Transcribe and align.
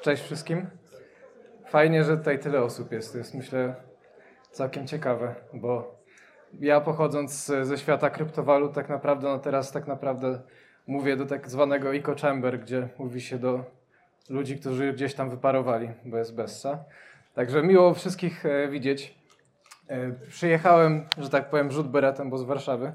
Cześć 0.00 0.22
wszystkim. 0.22 0.66
Fajnie, 1.66 2.04
że 2.04 2.16
tutaj 2.16 2.38
tyle 2.38 2.62
osób 2.62 2.92
jest. 2.92 3.12
To 3.12 3.18
jest 3.18 3.34
myślę 3.34 3.74
całkiem 4.50 4.86
ciekawe, 4.86 5.34
bo 5.52 6.00
ja 6.60 6.80
pochodząc 6.80 7.52
ze 7.62 7.78
świata 7.78 8.10
kryptowalut, 8.10 8.74
tak 8.74 8.88
naprawdę, 8.88 9.28
no 9.28 9.38
teraz 9.38 9.72
tak 9.72 9.86
naprawdę 9.86 10.40
mówię 10.86 11.16
do 11.16 11.26
tak 11.26 11.50
zwanego 11.50 11.94
eco 11.94 12.14
chamber, 12.14 12.60
gdzie 12.60 12.88
mówi 12.98 13.20
się 13.20 13.38
do 13.38 13.64
ludzi, 14.28 14.58
którzy 14.58 14.92
gdzieś 14.92 15.14
tam 15.14 15.30
wyparowali, 15.30 15.90
bo 16.04 16.18
jest 16.18 16.34
bessa. 16.34 16.84
Także 17.34 17.62
miło 17.62 17.94
wszystkich 17.94 18.46
e, 18.46 18.68
widzieć. 18.68 19.18
E, 19.88 20.12
przyjechałem, 20.28 21.06
że 21.18 21.30
tak 21.30 21.50
powiem, 21.50 21.70
rzut 21.70 21.88
beretem, 21.88 22.30
bo 22.30 22.38
z 22.38 22.42
Warszawy. 22.42 22.92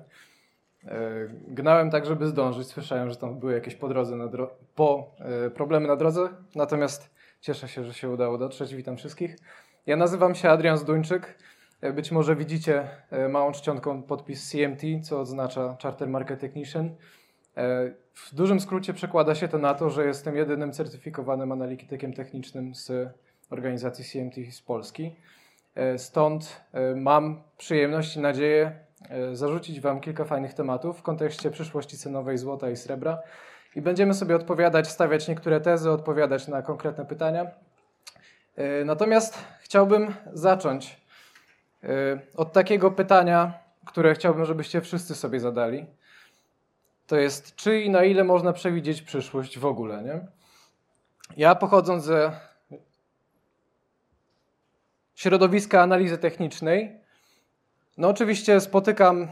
E, 0.87 1.27
gnałem 1.47 1.91
tak, 1.91 2.05
żeby 2.05 2.27
zdążyć. 2.27 2.67
Słyszałem, 2.67 3.09
że 3.09 3.15
tam 3.15 3.39
były 3.39 3.53
jakieś 3.53 3.75
po, 3.75 3.87
drodze 3.87 4.15
na 4.15 4.25
dro- 4.27 4.49
po 4.75 5.11
e, 5.19 5.49
problemy 5.49 5.87
na 5.87 5.95
drodze, 5.95 6.29
natomiast 6.55 7.09
cieszę 7.41 7.67
się, 7.67 7.83
że 7.83 7.93
się 7.93 8.09
udało 8.09 8.37
dotrzeć. 8.37 8.75
Witam 8.75 8.97
wszystkich. 8.97 9.35
Ja 9.85 9.95
nazywam 9.95 10.35
się 10.35 10.49
Adrian 10.49 10.77
Zduńczyk. 10.77 11.37
E, 11.81 11.93
Być 11.93 12.11
może 12.11 12.35
widzicie 12.35 12.87
małą 13.29 13.51
czcionką 13.51 14.03
podpis 14.03 14.49
CMT, 14.51 14.81
co 15.03 15.19
oznacza 15.19 15.77
Charter 15.83 16.07
Market 16.09 16.39
Technician. 16.39 16.89
W 18.13 18.35
dużym 18.35 18.59
skrócie 18.59 18.93
przekłada 18.93 19.35
się 19.35 19.47
to 19.47 19.57
na 19.57 19.73
to, 19.73 19.89
że 19.89 20.05
jestem 20.05 20.35
jedynym 20.35 20.71
certyfikowanym 20.73 21.51
analitykiem 21.51 22.13
technicznym 22.13 22.75
z 22.75 22.91
organizacji 23.49 24.05
CMT 24.05 24.35
z 24.53 24.61
Polski. 24.61 25.15
Stąd 25.97 26.61
mam 26.95 27.41
przyjemność 27.57 28.15
i 28.15 28.19
nadzieję 28.19 28.84
zarzucić 29.33 29.81
Wam 29.81 30.01
kilka 30.01 30.25
fajnych 30.25 30.53
tematów 30.53 30.99
w 30.99 31.01
kontekście 31.01 31.51
przyszłości 31.51 31.97
cenowej 31.97 32.37
złota 32.37 32.69
i 32.69 32.75
srebra. 32.75 33.19
I 33.75 33.81
będziemy 33.81 34.13
sobie 34.13 34.35
odpowiadać, 34.35 34.87
stawiać 34.87 35.27
niektóre 35.27 35.61
tezy, 35.61 35.91
odpowiadać 35.91 36.47
na 36.47 36.61
konkretne 36.61 37.05
pytania. 37.05 37.47
E, 38.55 38.85
Natomiast 38.85 39.37
chciałbym 39.59 40.13
zacząć 40.33 41.01
e, 41.83 41.87
od 42.35 42.53
takiego 42.53 42.91
pytania, 42.91 43.53
które 43.85 44.15
chciałbym, 44.15 44.45
żebyście 44.45 44.81
wszyscy 44.81 45.15
sobie 45.15 45.39
zadali. 45.39 45.85
To 47.07 47.15
jest, 47.15 47.55
czy 47.55 47.81
i 47.81 47.89
na 47.89 48.03
ile 48.03 48.23
można 48.23 48.53
przewidzieć 48.53 49.01
przyszłość 49.01 49.59
w 49.59 49.65
ogóle, 49.65 50.03
nie? 50.03 50.19
Ja 51.37 51.55
pochodząc 51.55 52.03
ze 52.03 52.31
środowiska 55.15 55.81
analizy 55.81 56.17
technicznej, 56.17 56.99
no 57.97 58.09
oczywiście 58.09 58.61
spotykam 58.61 59.27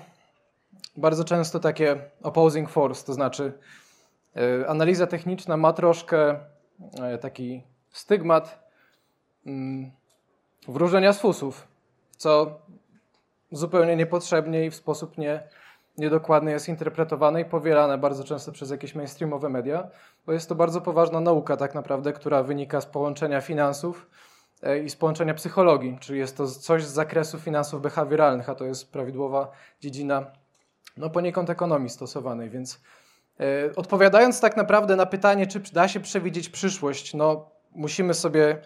bardzo 0.97 1.23
często 1.23 1.59
takie 1.59 1.95
opposing 2.23 2.69
force, 2.69 3.05
to 3.05 3.13
znaczy 3.13 3.53
e, 4.35 4.69
analiza 4.69 5.07
techniczna 5.07 5.57
ma 5.57 5.73
troszkę 5.73 6.39
e, 7.01 7.17
taki 7.17 7.63
stygmat 7.91 8.69
mm, 9.45 9.91
wróżenia 10.67 11.13
z 11.13 11.19
fusów, 11.19 11.67
co 12.17 12.59
zupełnie 13.51 13.95
niepotrzebnie 13.95 14.65
i 14.65 14.71
w 14.71 14.75
sposób 14.75 15.17
nie, 15.17 15.43
niedokładny 15.97 16.51
jest 16.51 16.69
interpretowane 16.69 17.41
i 17.41 17.45
powielane 17.45 17.97
bardzo 17.97 18.23
często 18.23 18.51
przez 18.51 18.69
jakieś 18.69 18.95
mainstreamowe 18.95 19.49
media, 19.49 19.87
bo 20.25 20.33
jest 20.33 20.49
to 20.49 20.55
bardzo 20.55 20.81
poważna 20.81 21.19
nauka 21.19 21.57
tak 21.57 21.75
naprawdę, 21.75 22.13
która 22.13 22.43
wynika 22.43 22.81
z 22.81 22.85
połączenia 22.85 23.41
finansów 23.41 24.09
i 24.85 24.89
z 24.89 24.95
połączenia 24.95 25.33
psychologii, 25.33 25.97
czyli 25.99 26.19
jest 26.19 26.37
to 26.37 26.47
coś 26.47 26.83
z 26.83 26.93
zakresu 26.93 27.39
finansów 27.39 27.81
behawioralnych, 27.81 28.49
a 28.49 28.55
to 28.55 28.65
jest 28.65 28.91
prawidłowa 28.91 29.51
dziedzina 29.81 30.31
no 30.97 31.09
poniekąd 31.09 31.49
ekonomii 31.49 31.89
stosowanej, 31.89 32.49
więc 32.49 32.81
e, 33.39 33.75
odpowiadając 33.75 34.41
tak 34.41 34.57
naprawdę 34.57 34.95
na 34.95 35.05
pytanie, 35.05 35.47
czy 35.47 35.59
da 35.59 35.87
się 35.87 35.99
przewidzieć 35.99 36.49
przyszłość, 36.49 37.13
no 37.13 37.49
musimy 37.75 38.13
sobie 38.13 38.61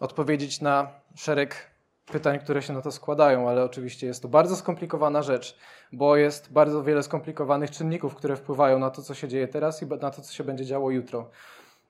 odpowiedzieć 0.00 0.60
na 0.60 0.88
szereg 1.14 1.70
pytań, 2.06 2.38
które 2.38 2.62
się 2.62 2.72
na 2.72 2.82
to 2.82 2.92
składają, 2.92 3.48
ale 3.48 3.64
oczywiście 3.64 4.06
jest 4.06 4.22
to 4.22 4.28
bardzo 4.28 4.56
skomplikowana 4.56 5.22
rzecz, 5.22 5.58
bo 5.92 6.16
jest 6.16 6.52
bardzo 6.52 6.82
wiele 6.82 7.02
skomplikowanych 7.02 7.70
czynników, 7.70 8.14
które 8.14 8.36
wpływają 8.36 8.78
na 8.78 8.90
to, 8.90 9.02
co 9.02 9.14
się 9.14 9.28
dzieje 9.28 9.48
teraz 9.48 9.82
i 9.82 9.86
na 9.86 10.10
to, 10.10 10.22
co 10.22 10.32
się 10.32 10.44
będzie 10.44 10.64
działo 10.64 10.90
jutro. 10.90 11.30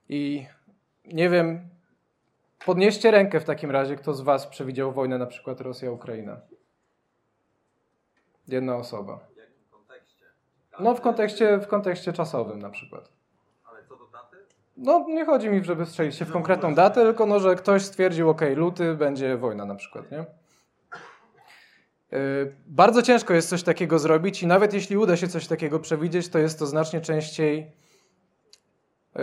I 0.09 0.47
nie 1.05 1.31
wiem, 1.31 1.69
podnieście 2.65 3.11
rękę 3.11 3.41
w 3.41 3.45
takim 3.45 3.71
razie, 3.71 3.97
kto 3.97 4.15
z 4.15 4.21
Was 4.21 4.47
przewidział 4.47 4.93
wojnę, 4.93 5.19
na 5.19 5.27
przykład 5.27 5.61
Rosja-Ukraina. 5.61 6.41
Jedna 8.49 8.77
osoba. 8.77 9.19
W 9.35 9.37
jakim 9.37 9.65
kontekście? 9.71 10.25
No 10.81 10.95
w 10.95 11.01
kontekście, 11.01 11.59
w 11.59 11.67
kontekście 11.67 12.13
czasowym 12.13 12.59
na 12.59 12.71
przykład. 12.71 13.13
Ale 13.65 13.85
co 13.85 13.97
do 13.97 14.07
daty? 14.07 14.37
No 14.77 15.05
nie 15.09 15.25
chodzi 15.25 15.49
mi, 15.49 15.65
żeby 15.65 15.87
strzelić 15.87 16.17
się 16.17 16.25
w 16.25 16.33
konkretną 16.33 16.75
datę, 16.75 17.03
tylko 17.03 17.27
no, 17.27 17.41
że 17.41 17.55
ktoś 17.55 17.83
stwierdził, 17.83 18.31
ok, 18.31 18.41
luty 18.57 18.95
będzie 18.95 19.37
wojna 19.37 19.65
na 19.65 19.75
przykład, 19.75 20.11
nie? 20.11 20.27
Yy, 22.13 22.57
Bardzo 22.67 23.03
ciężko 23.03 23.35
jest 23.35 23.49
coś 23.49 23.63
takiego 23.63 23.99
zrobić 23.99 24.43
i 24.43 24.47
nawet 24.47 24.75
jeśli 24.75 24.97
uda 24.97 25.17
się 25.17 25.29
coś 25.29 25.47
takiego 25.47 25.81
przewidzieć, 25.81 26.29
to 26.29 26.39
jest 26.39 26.59
to 26.59 26.67
znacznie 26.67 27.01
częściej 27.01 27.73
yy, 29.15 29.23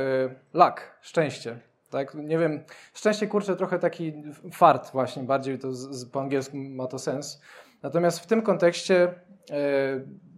luck, 0.54 0.82
szczęście. 1.02 1.60
Tak? 1.94 2.16
Nie 2.16 2.38
wiem, 2.38 2.64
szczęście 2.94 3.28
kurczę 3.28 3.56
trochę 3.56 3.80
taki 3.80 4.14
fart 4.52 4.92
właśnie, 4.92 5.24
bardziej 5.24 5.60
to 5.60 5.74
z, 5.74 5.96
z, 5.96 6.06
po 6.06 6.22
angielsku 6.22 6.58
ma 6.58 6.88
to 6.88 7.00
sens. 7.00 7.42
Natomiast 7.84 8.20
w 8.20 8.28
tym 8.28 8.42
kontekście 8.42 9.14
yy, 9.50 9.56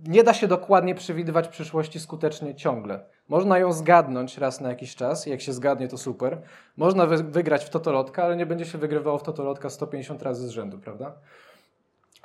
nie 0.07 0.23
da 0.23 0.33
się 0.33 0.47
dokładnie 0.47 0.95
przewidywać 0.95 1.47
przyszłości 1.47 1.99
skutecznie 1.99 2.55
ciągle. 2.55 2.99
Można 3.27 3.59
ją 3.59 3.73
zgadnąć 3.73 4.37
raz 4.37 4.61
na 4.61 4.69
jakiś 4.69 4.95
czas, 4.95 5.25
jak 5.25 5.41
się 5.41 5.53
zgadnie 5.53 5.87
to 5.87 5.97
super. 5.97 6.41
Można 6.77 7.05
wy 7.05 7.23
wygrać 7.23 7.65
w 7.65 7.69
totolotka, 7.69 8.23
ale 8.23 8.35
nie 8.35 8.45
będzie 8.45 8.65
się 8.65 8.77
wygrywało 8.77 9.17
w 9.17 9.23
totolotka 9.23 9.69
150 9.69 10.23
razy 10.23 10.47
z 10.47 10.51
rzędu, 10.51 10.79
prawda? 10.79 11.13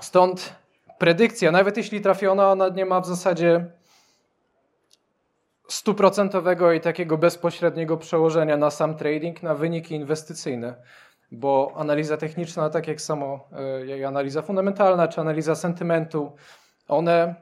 Stąd 0.01 0.55
predykcja, 0.99 1.51
nawet 1.51 1.77
jeśli 1.77 2.01
trafiona, 2.01 2.53
ona 2.53 2.69
nie 2.69 2.87
ma 2.87 3.01
w 3.01 3.07
zasadzie 3.07 3.67
stuprocentowego 5.73 6.73
i 6.73 6.81
takiego 6.81 7.19
bezpośredniego 7.19 7.97
przełożenia 7.97 8.57
na 8.57 8.71
sam 8.71 8.97
trading, 8.97 9.43
na 9.43 9.55
wyniki 9.55 9.95
inwestycyjne, 9.95 10.75
bo 11.33 11.73
analiza 11.77 12.17
techniczna, 12.17 12.71
tak 12.71 12.89
jak 12.89 13.01
samo 13.01 13.49
e, 13.53 13.87
jak 13.87 14.03
analiza 14.03 14.43
fundamentalna 14.43 15.09
czy 15.09 15.21
analiza 15.21 15.55
sentymentu, 15.55 16.33
one 16.89 17.35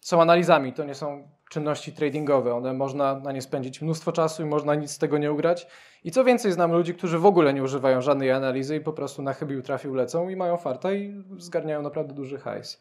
są 0.00 0.22
analizami, 0.22 0.72
to 0.72 0.84
nie 0.84 0.94
są 0.94 1.28
czynności 1.50 1.92
tradingowe. 1.92 2.54
One 2.54 2.72
można 2.72 3.14
na 3.14 3.32
nie 3.32 3.42
spędzić 3.42 3.82
mnóstwo 3.82 4.12
czasu 4.12 4.42
i 4.42 4.44
można 4.44 4.74
nic 4.74 4.90
z 4.90 4.98
tego 4.98 5.18
nie 5.18 5.32
ugrać. 5.32 5.66
I 6.04 6.10
co 6.10 6.24
więcej, 6.24 6.52
znam 6.52 6.72
ludzi, 6.72 6.94
którzy 6.94 7.18
w 7.18 7.26
ogóle 7.26 7.54
nie 7.54 7.62
używają 7.62 8.00
żadnej 8.00 8.32
analizy 8.32 8.76
i 8.76 8.80
po 8.80 8.92
prostu 8.92 9.22
na 9.22 9.32
chybił 9.32 9.62
trafił 9.62 9.94
lecą 9.94 10.28
i 10.28 10.36
mają 10.36 10.56
farta 10.56 10.92
i 10.92 11.24
zgarniają 11.38 11.82
naprawdę 11.82 12.14
duży 12.14 12.38
hajs. 12.38 12.80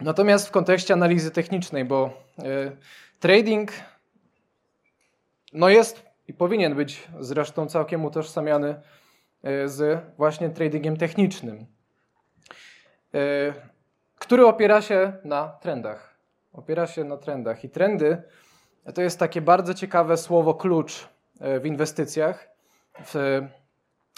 Natomiast 0.00 0.48
w 0.48 0.50
kontekście 0.50 0.94
analizy 0.94 1.30
technicznej, 1.30 1.84
bo 1.84 2.10
y, 2.38 2.76
trading 3.20 3.70
no 5.52 5.68
jest 5.68 6.02
i 6.28 6.34
powinien 6.34 6.74
być 6.74 7.08
zresztą 7.20 7.66
całkiem 7.66 8.04
utożsamiany 8.04 8.80
y, 9.44 9.68
z 9.68 10.04
właśnie 10.16 10.50
tradingiem 10.50 10.96
technicznym, 10.96 11.66
y, 13.14 13.52
który 14.18 14.46
opiera 14.46 14.82
się 14.82 15.12
na 15.24 15.48
trendach 15.48 16.10
opiera 16.52 16.86
się 16.86 17.04
na 17.04 17.16
trendach. 17.16 17.64
I 17.64 17.70
trendy 17.70 18.22
to 18.94 19.02
jest 19.02 19.18
takie 19.18 19.40
bardzo 19.40 19.74
ciekawe 19.74 20.16
słowo 20.16 20.54
klucz 20.54 21.08
w 21.60 21.66
inwestycjach, 21.66 22.48
w, 23.04 23.42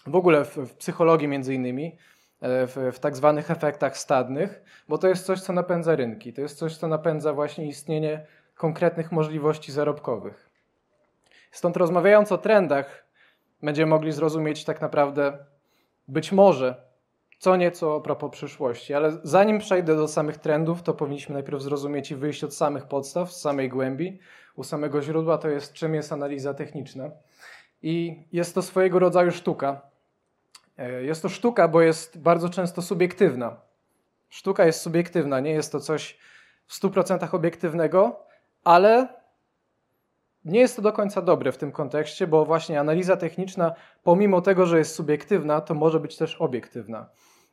w 0.07 0.17
ogóle 0.17 0.45
w, 0.45 0.57
w 0.57 0.75
psychologii 0.75 1.29
między 1.29 1.55
innymi, 1.55 1.99
w, 2.41 2.91
w 2.93 2.99
tak 2.99 3.17
zwanych 3.17 3.51
efektach 3.51 3.99
stadnych, 3.99 4.63
bo 4.89 4.99
to 4.99 5.09
jest 5.09 5.27
coś, 5.27 5.41
co 5.41 5.53
napędza 5.53 5.97
rynki. 5.97 6.33
To 6.33 6.41
jest 6.41 6.59
coś, 6.59 6.77
co 6.77 6.89
napędza 6.89 7.33
właśnie 7.33 7.67
istnienie 7.67 8.27
konkretnych 8.55 9.13
możliwości 9.13 9.73
zarobkowych. 9.73 10.51
Stąd 11.51 11.77
rozmawiając 11.77 12.33
o 12.33 12.39
trendach, 12.39 13.07
będziemy 13.63 13.91
mogli 13.91 14.13
zrozumieć 14.13 14.65
tak 14.65 14.81
naprawdę 14.81 15.39
być 16.09 16.33
może 16.33 16.93
co 17.39 17.57
nieco 17.57 17.97
a 17.97 18.01
propos 18.01 18.31
przyszłości, 18.31 18.95
ale 18.95 19.19
zanim 19.23 19.59
przejdę 19.59 19.97
do 19.97 20.09
samych 20.09 20.37
trendów, 20.37 20.83
to 20.83 20.95
powinniśmy 20.95 21.33
najpierw 21.33 21.63
zrozumieć 21.63 22.11
i 22.11 22.17
wyjść 22.17 22.45
od 22.45 22.55
samych 22.55 22.87
podstaw, 22.87 23.33
z 23.33 23.41
samej 23.41 23.69
głębi, 23.69 24.19
u 24.57 24.65
samego 24.65 25.03
źródła, 25.03 25.39
to 25.39 25.49
jest 25.49 25.73
czym 25.73 25.95
jest 25.95 26.13
analiza 26.13 26.55
techniczna. 26.55 27.11
I 27.83 28.25
jest 28.33 28.55
to 28.55 28.63
swojego 28.63 28.99
rodzaju 28.99 29.31
sztuka. 29.31 29.81
Jest 31.01 31.23
to 31.23 31.29
sztuka, 31.29 31.69
bo 31.69 31.81
jest 31.81 32.19
bardzo 32.19 32.49
często 32.49 32.83
subiektywna. 32.83 33.57
Sztuka 34.29 34.67
jest 34.67 34.81
subiektywna, 34.81 35.41
nie 35.41 35.53
jest 35.53 35.73
to 35.73 35.81
coś 35.81 36.19
w 36.67 36.81
100% 36.81 37.35
obiektywnego, 37.35 38.27
ale 38.65 39.09
nie 40.45 40.61
jest 40.61 40.77
to 40.77 40.83
do 40.83 40.93
końca 40.93 41.23
dobre 41.23 41.53
w 41.53 41.59
tym 41.59 41.73
kontekście, 41.73 42.27
bo 42.27 42.45
właśnie 42.45 42.81
analiza 42.81 43.17
techniczna, 43.17 43.75
pomimo 44.03 44.41
tego, 44.41 44.67
że 44.67 44.79
jest 44.79 44.95
subiektywna, 44.95 45.61
to 45.61 45.75
może 45.75 46.01
być 46.01 46.17
też 46.17 46.37
obiektywna. 46.37 47.09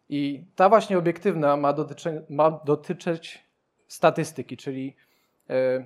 I 0.09 0.45
ta 0.56 0.69
właśnie 0.69 0.97
obiektywna 0.97 1.57
ma, 1.57 1.73
dotyczy, 1.73 2.25
ma 2.29 2.51
dotyczyć 2.51 3.45
statystyki, 3.88 4.57
czyli, 4.57 4.95
yy, 5.50 5.85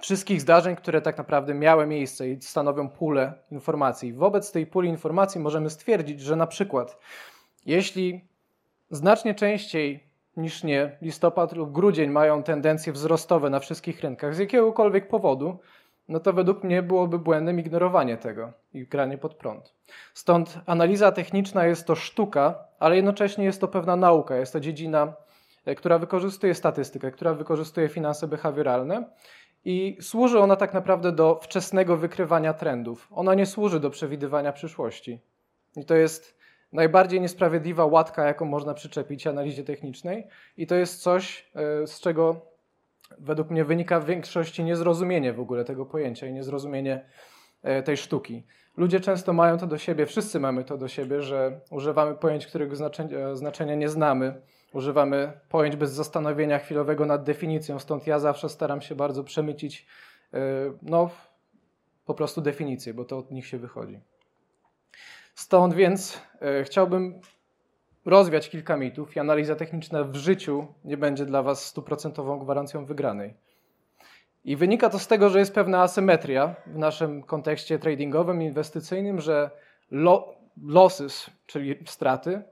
wszystkich 0.00 0.40
zdarzeń, 0.40 0.76
które 0.76 1.02
tak 1.02 1.18
naprawdę 1.18 1.54
miały 1.54 1.86
miejsce 1.86 2.28
i 2.28 2.42
stanowią 2.42 2.88
pulę 2.88 3.34
informacji. 3.50 4.12
Wobec 4.12 4.52
tej 4.52 4.66
puli 4.66 4.88
informacji 4.88 5.40
możemy 5.40 5.70
stwierdzić, 5.70 6.20
że 6.20 6.36
na 6.36 6.46
przykład 6.46 6.98
jeśli 7.66 8.28
znacznie 8.90 9.34
częściej 9.34 10.05
niż 10.36 10.64
nie 10.64 10.96
listopad 11.02 11.52
lub 11.52 11.72
grudzień 11.72 12.10
mają 12.10 12.42
tendencje 12.42 12.92
wzrostowe 12.92 13.50
na 13.50 13.60
wszystkich 13.60 14.00
rynkach 14.00 14.34
z 14.34 14.38
jakiegokolwiek 14.38 15.08
powodu, 15.08 15.58
no 16.08 16.20
to 16.20 16.32
według 16.32 16.64
mnie 16.64 16.82
byłoby 16.82 17.18
błędem 17.18 17.60
ignorowanie 17.60 18.16
tego 18.16 18.52
i 18.74 18.86
granie 18.86 19.18
pod 19.18 19.34
prąd. 19.34 19.74
Stąd 20.14 20.58
analiza 20.66 21.12
techniczna 21.12 21.66
jest 21.66 21.86
to 21.86 21.94
sztuka, 21.94 22.58
ale 22.78 22.96
jednocześnie 22.96 23.44
jest 23.44 23.60
to 23.60 23.68
pewna 23.68 23.96
nauka, 23.96 24.36
jest 24.36 24.52
to 24.52 24.60
dziedzina, 24.60 25.14
e, 25.64 25.74
która 25.74 25.98
wykorzystuje 25.98 26.54
statystykę, 26.54 27.10
która 27.10 27.34
wykorzystuje 27.34 27.88
finanse 27.88 28.28
behawioralne 28.28 29.04
i 29.64 29.96
służy 30.00 30.40
ona 30.40 30.56
tak 30.56 30.74
naprawdę 30.74 31.12
do 31.12 31.38
wczesnego 31.42 31.96
wykrywania 31.96 32.54
trendów. 32.54 33.08
Ona 33.10 33.34
nie 33.34 33.46
służy 33.46 33.80
do 33.80 33.90
przewidywania 33.90 34.52
przyszłości. 34.52 35.20
I 35.76 35.84
to 35.84 35.94
jest 35.94 36.35
najbardziej 36.72 37.20
niesprawiedliwa 37.20 37.86
łatka, 37.86 38.24
jaką 38.24 38.44
można 38.44 38.74
przyczepić 38.74 39.26
analizie 39.26 39.64
technicznej, 39.64 40.26
i 40.56 40.66
to 40.66 40.74
jest 40.74 41.02
coś, 41.02 41.50
e, 41.54 41.86
z 41.86 42.00
czego 42.00 42.40
według 43.18 43.50
mnie 43.50 43.64
wynika 43.64 44.00
w 44.00 44.06
większości 44.06 44.64
niezrozumienie 44.64 45.32
w 45.32 45.40
ogóle 45.40 45.64
tego 45.64 45.86
pojęcia 45.86 46.26
i 46.26 46.32
niezrozumienie 46.32 47.04
e, 47.62 47.82
tej 47.82 47.96
sztuki. 47.96 48.46
Ludzie 48.76 49.00
często 49.00 49.32
mają 49.32 49.58
to 49.58 49.66
do 49.66 49.78
siebie, 49.78 50.06
wszyscy 50.06 50.40
mamy 50.40 50.64
to 50.64 50.78
do 50.78 50.88
siebie, 50.88 51.22
że 51.22 51.60
używamy 51.70 52.14
pojęć, 52.14 52.46
którego 52.46 52.76
znaczenia, 52.76 53.36
znaczenia 53.36 53.74
nie 53.74 53.88
znamy, 53.88 54.40
używamy 54.72 55.32
pojęć 55.48 55.76
bez 55.76 55.92
zastanowienia 55.92 56.58
chwilowego 56.58 57.06
nad 57.06 57.24
definicją, 57.24 57.78
stąd 57.78 58.06
ja 58.06 58.18
zawsze 58.18 58.48
staram 58.48 58.80
się 58.80 58.94
bardzo 58.94 59.24
przemycić 59.24 59.86
e, 60.34 60.38
no, 60.82 61.10
po 62.06 62.14
prostu 62.14 62.40
definicję, 62.40 62.94
bo 62.94 63.04
to 63.04 63.18
od 63.18 63.30
nich 63.30 63.46
się 63.46 63.58
wychodzi. 63.58 64.00
Stąd 65.36 65.74
więc 65.74 66.20
e, 66.40 66.64
chciałbym 66.64 67.20
rozwiać 68.04 68.50
kilka 68.50 68.76
mitów 68.76 69.16
i 69.16 69.20
analiza 69.20 69.56
techniczna 69.56 70.04
w 70.04 70.14
życiu 70.14 70.66
nie 70.84 70.96
będzie 70.96 71.26
dla 71.26 71.42
Was 71.42 71.64
stuprocentową 71.64 72.38
gwarancją 72.38 72.84
wygranej. 72.84 73.34
I 74.44 74.56
wynika 74.56 74.90
to 74.90 74.98
z 74.98 75.06
tego, 75.06 75.28
że 75.30 75.38
jest 75.38 75.54
pewna 75.54 75.82
asymetria 75.82 76.54
w 76.66 76.78
naszym 76.78 77.22
kontekście 77.22 77.78
tradingowym, 77.78 78.42
inwestycyjnym, 78.42 79.20
że 79.20 79.50
lo, 79.90 80.34
losses, 80.62 81.30
czyli 81.46 81.78
straty, 81.86 82.42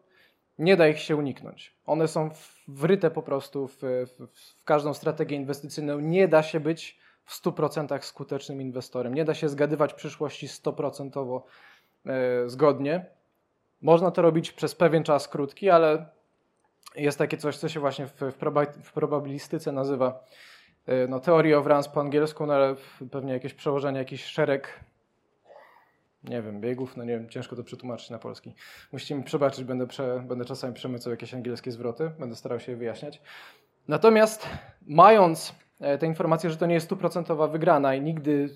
nie 0.59 0.77
da 0.77 0.89
ich 0.89 0.99
się 0.99 1.17
uniknąć. 1.17 1.75
One 1.87 2.09
są 2.09 2.31
wryte 2.69 3.11
po 3.11 3.23
prostu 3.23 3.69
w, 3.69 3.77
w, 3.77 4.27
w 4.33 4.65
każdą 4.65 4.95
strategię 4.95 5.37
inwestycyjną. 5.37 6.01
Nie 6.01 6.29
da 6.29 6.43
się 6.43 6.61
być 6.61 6.99
w 7.25 7.43
100% 7.43 8.03
skutecznym 8.03 8.61
inwestorem. 8.61 9.15
Nie 9.15 9.25
da 9.25 9.35
się 9.35 9.49
zgadywać 9.49 9.95
przyszłości 9.95 10.49
100% 10.49 11.37
e, 11.37 11.41
zgodnie. 12.47 13.07
Można 13.83 14.11
to 14.11 14.23
robić 14.23 14.53
przez 14.53 14.75
pewien 14.75 15.05
czas 15.05 15.29
krótki, 15.29 15.71
ale 15.71 16.07
jest 16.97 17.19
takie 17.19 17.37
coś, 17.37 17.57
co 17.57 17.69
się 17.69 17.81
właśnie 17.81 18.07
w, 18.07 18.21
w 18.83 18.93
probabilistyce 18.93 19.73
nazywa 19.73 20.25
e, 20.87 21.09
no, 21.09 21.21
theory 21.21 21.57
of 21.57 21.67
runs 21.67 21.89
po 21.89 22.01
angielsku, 22.01 22.47
no, 22.47 22.55
ale 22.55 22.77
pewnie 23.11 23.33
jakieś 23.33 23.55
przełożenie, 23.55 23.99
jakiś 23.99 24.25
szereg 24.25 24.81
nie 26.25 26.43
wiem, 26.43 26.61
biegów, 26.61 26.97
no 26.97 27.05
nie 27.05 27.13
wiem, 27.13 27.29
ciężko 27.29 27.57
to 27.57 27.65
przetłumaczyć 27.65 28.11
na 28.11 28.19
polski. 28.19 28.55
Musicie 28.93 29.15
mi 29.15 29.23
przebaczyć, 29.23 29.65
będę, 29.65 29.87
prze, 29.87 30.25
będę 30.27 30.45
czasami 30.45 30.75
przemycał 30.75 31.11
jakieś 31.11 31.35
angielskie 31.35 31.73
zwroty, 31.73 32.11
będę 32.19 32.37
starał 32.37 32.61
się 32.61 32.73
je 32.73 32.79
wyjaśniać. 32.79 33.23
Natomiast 33.89 34.49
mając 34.87 35.55
e, 35.81 35.99
tę 35.99 36.07
informację, 36.07 36.51
że 36.51 36.57
to 36.57 36.67
nie 36.67 36.75
jest 36.75 36.87
stuprocentowa 36.87 37.47
wygrana 37.49 37.95
i 37.95 38.01
nigdy 38.01 38.49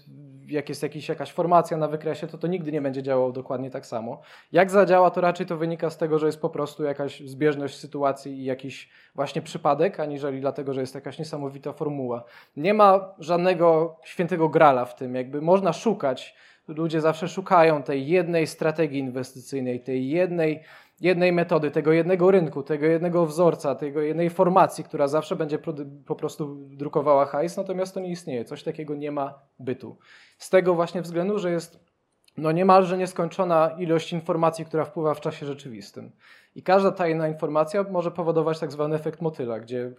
jak 0.49 0.69
jest 0.69 0.83
jakiś, 0.83 1.09
jakaś 1.09 1.33
formacja 1.33 1.77
na 1.77 1.89
wykresie, 1.89 2.27
to 2.27 2.39
to 2.39 2.47
nigdy 2.47 2.73
nie 2.73 2.81
będzie 2.81 3.03
działało 3.03 3.33
dokładnie 3.33 3.71
tak 3.71 3.87
samo. 3.87 4.21
Jak 4.53 4.71
zadziała, 4.71 5.11
to 5.11 5.21
raczej 5.21 5.47
to 5.47 5.56
wynika 5.56 5.91
z 5.91 5.97
tego, 5.97 6.19
że 6.19 6.27
jest 6.27 6.41
po 6.41 6.50
prostu 6.50 6.85
jakaś 6.85 7.21
zbieżność 7.21 7.79
sytuacji 7.79 8.33
i 8.33 8.45
jakiś 8.45 8.89
właśnie 9.15 9.43
przypadek, 9.43 10.00
aniżeli 10.00 10.41
dlatego, 10.41 10.75
że 10.75 10.81
jest 10.81 10.95
jakaś 10.95 11.19
niesamowita 11.19 11.73
formuła. 11.73 12.25
Nie 12.56 12.75
ma 12.75 13.15
żadnego 13.19 13.97
świętego 14.05 14.49
grala 14.49 14.85
w 14.85 14.95
tym, 14.97 15.15
jakby 15.15 15.43
można 15.43 15.73
szukać, 15.73 16.35
ludzie 16.69 17.00
zawsze 17.00 17.29
szukają 17.29 17.83
tej 17.83 18.09
jednej 18.09 18.47
strategii 18.47 18.99
inwestycyjnej, 18.99 19.81
tej 19.81 20.09
jednej 20.09 20.62
jednej 21.00 21.33
metody, 21.33 21.71
tego 21.71 21.93
jednego 21.93 22.31
rynku, 22.31 22.62
tego 22.62 22.87
jednego 22.87 23.27
wzorca, 23.27 23.75
tego 23.75 24.00
jednej 24.00 24.31
formacji, 24.31 24.85
która 24.85 25.09
zawsze 25.09 25.37
będzie 25.37 25.59
po 26.06 26.17
prostu 26.17 26.55
drukowała 26.55 27.27
hajs, 27.27 27.56
natomiast 27.56 27.95
to 27.95 28.00
nie 28.00 28.11
istnieje. 28.11 28.45
Coś 28.45 28.62
takiego 28.62 28.95
nie 28.95 29.12
ma 29.12 29.39
bytu. 29.59 29.99
Z 30.39 30.50
tego 30.50 30.75
właśnie 30.75 31.03
względu, 31.03 31.39
że 31.39 31.50
jest 31.50 31.89
no 32.37 32.53
niemalże 32.53 32.99
nieskończona 32.99 33.71
ilość 33.79 34.12
informacji, 34.12 34.65
która 34.65 34.85
wpływa 34.85 35.15
w 35.15 35.21
czasie 35.21 35.47
rzeczywistym. 35.47 36.12
I 36.55 36.62
każda 36.62 36.93
tajna 36.93 37.29
informacja 37.29 37.83
może 37.83 38.11
powodować 38.11 38.59
tak 38.59 38.73
zwany 38.73 38.97
efekt 38.97 39.21
motyla, 39.21 39.61
gdzie 39.61 39.93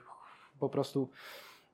po 0.59 0.69
prostu 0.69 1.09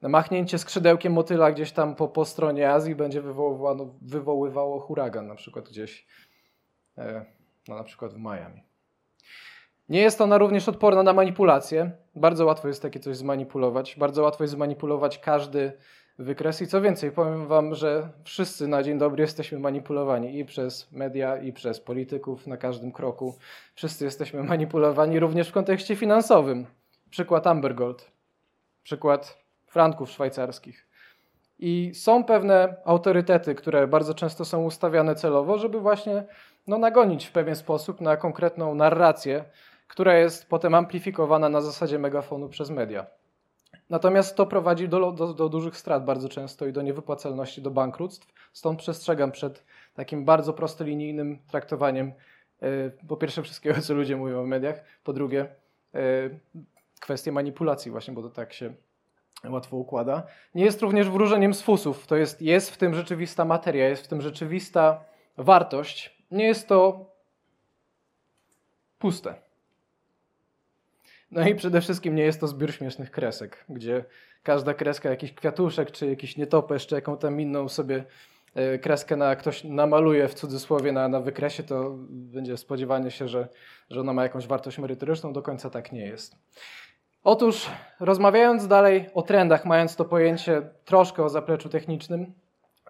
machnięcie 0.02 0.58
skrzydełkiem 0.58 1.14
motyla 1.14 1.52
gdzieś 1.52 1.72
tam 1.72 1.96
po, 1.96 2.08
po 2.08 2.26
stronie 2.26 2.72
Azji 2.72 2.96
będzie 2.96 3.22
wywoływało, 3.22 3.96
wywoływało 4.02 4.80
huragan, 4.80 5.28
na 5.28 5.36
przykład 5.36 5.70
gdzieś, 5.70 6.08
e, 6.98 7.26
no 7.68 7.76
na 7.76 7.84
przykład 7.84 8.14
w 8.14 8.18
Miami. 8.18 8.75
Nie 9.90 10.02
jest 10.02 10.22
ona 10.22 10.38
również 10.38 10.70
odporna 10.70 11.04
na 11.04 11.14
manipulacje. 11.14 11.92
Bardzo 12.16 12.46
łatwo 12.46 12.68
jest 12.68 12.82
takie 12.82 13.00
coś 13.00 13.18
zmanipulować. 13.18 13.96
Bardzo 13.96 14.24
łatwo 14.24 14.44
jest 14.44 14.54
zmanipulować 14.54 15.20
każdy 15.20 15.72
wykres. 16.20 16.62
I 16.62 16.68
co 16.68 16.82
więcej, 16.82 17.12
powiem 17.12 17.48
Wam, 17.48 17.76
że 17.76 18.10
wszyscy 18.24 18.68
na 18.68 18.84
dzień 18.84 18.98
dobry 18.98 19.22
jesteśmy 19.22 19.60
manipulowani 19.60 20.40
i 20.40 20.46
przez 20.46 20.92
media, 20.92 21.38
i 21.38 21.54
przez 21.54 21.80
polityków 21.80 22.48
na 22.48 22.58
każdym 22.58 22.92
kroku. 22.92 23.36
Wszyscy 23.76 24.06
jesteśmy 24.06 24.44
manipulowani 24.54 25.20
również 25.20 25.50
w 25.50 25.54
kontekście 25.54 25.96
finansowym. 25.96 26.66
Przykład 27.10 27.48
Amber 27.48 27.76
Gold, 27.76 28.12
przykład 28.84 29.44
franków 29.68 30.12
szwajcarskich. 30.12 30.88
I 31.60 31.92
są 31.94 32.24
pewne 32.24 32.76
autorytety, 32.86 33.56
które 33.56 33.88
bardzo 33.88 34.14
często 34.14 34.46
są 34.46 34.64
ustawiane 34.64 35.16
celowo, 35.16 35.58
żeby 35.58 35.80
właśnie 35.80 36.24
no, 36.68 36.78
nagonić 36.78 37.26
w 37.26 37.32
pewien 37.32 37.56
sposób 37.56 38.02
na 38.02 38.18
konkretną 38.18 38.76
narrację, 38.76 39.46
która 39.88 40.18
jest 40.18 40.50
potem 40.50 40.74
amplifikowana 40.76 41.50
na 41.50 41.62
zasadzie 41.62 42.00
megafonu 42.00 42.50
przez 42.50 42.70
media. 42.70 43.06
Natomiast 43.90 44.36
to 44.36 44.46
prowadzi 44.46 44.90
do, 44.90 45.12
do, 45.12 45.34
do, 45.34 45.50
dużych 45.50 45.78
strat 45.78 46.06
bardzo 46.06 46.30
często 46.30 46.66
i 46.66 46.74
do 46.74 46.82
niewypłacalności, 46.82 47.62
do 47.62 47.72
bankructw. 47.72 48.34
Stąd 48.54 48.80
przestrzegam 48.80 49.32
przed 49.32 49.66
takim 49.94 50.26
bardzo 50.26 50.54
prostolinijnym 50.54 51.40
traktowaniem 51.48 52.14
e, 52.62 52.68
po 53.08 53.18
pierwsze 53.18 53.44
wszystkiego, 53.44 53.82
co 53.82 53.94
ludzie 53.94 54.16
mówią 54.16 54.44
w 54.44 54.48
mediach, 54.48 54.84
po 55.04 55.14
drugie 55.14 55.56
e, 55.94 56.00
kwestie 57.00 57.32
manipulacji 57.32 57.92
właśnie, 57.92 58.14
bo 58.14 58.22
to 58.22 58.30
tak 58.30 58.54
się 58.54 58.74
łatwo 59.50 59.78
układa. 59.78 60.24
Nie 60.56 60.66
jest 60.66 60.82
również 60.82 61.10
wróżeniem 61.10 61.54
z 61.54 61.62
fusów. 61.62 62.08
To 62.08 62.16
jest, 62.16 62.42
jest 62.42 62.72
w 62.72 62.78
tym 62.78 62.94
rzeczywista 62.96 63.46
materia, 63.46 63.90
jest 63.90 64.04
w 64.04 64.08
tym 64.08 64.22
rzeczywista 64.22 65.04
wartość. 65.38 66.24
Nie 66.32 66.46
jest 66.46 66.68
to 66.68 67.06
puste. 69.00 69.36
No 71.32 71.48
i 71.48 71.56
przede 71.56 71.82
wszystkim 71.82 72.16
nie 72.16 72.24
jest 72.24 72.40
to 72.40 72.48
zbiór 72.48 72.74
śmiesznych 72.74 73.12
kresek, 73.12 73.66
gdzie 73.70 74.06
każda 74.44 74.74
kreska, 74.74 75.10
jakiś 75.10 75.34
kwiatuszek, 75.34 75.92
czy 75.92 76.08
jakiś 76.08 76.38
nietoperz, 76.38 76.88
czy 76.88 76.96
jaką 76.96 77.18
tam 77.18 77.42
inną 77.42 77.70
sobie 77.70 78.04
e, 78.56 78.80
kreskę 78.80 79.16
na, 79.16 79.36
ktoś 79.36 79.64
namaluje 79.64 80.28
w 80.28 80.34
cudzysłowie 80.34 80.92
na, 80.92 81.08
na 81.08 81.20
wykresie, 81.20 81.64
to 81.64 81.96
będzie 82.10 82.58
spodziewanie 82.58 83.12
się, 83.12 83.28
że, 83.28 83.48
że 83.90 84.00
ona 84.00 84.14
ma 84.14 84.24
jakąś 84.24 84.48
wartość 84.48 84.78
merytoryczną. 84.78 85.34
Do 85.34 85.42
końca 85.42 85.70
tak 85.70 85.92
nie 85.92 86.06
jest. 86.06 86.36
Otóż, 87.24 87.70
rozmawiając 88.00 88.68
dalej 88.68 89.10
o 89.14 89.22
trendach, 89.22 89.66
mając 89.66 89.96
to 89.96 90.06
pojęcie 90.06 90.62
troszkę 90.86 91.24
o 91.24 91.30
zapleczu 91.30 91.70
technicznym, 91.70 92.34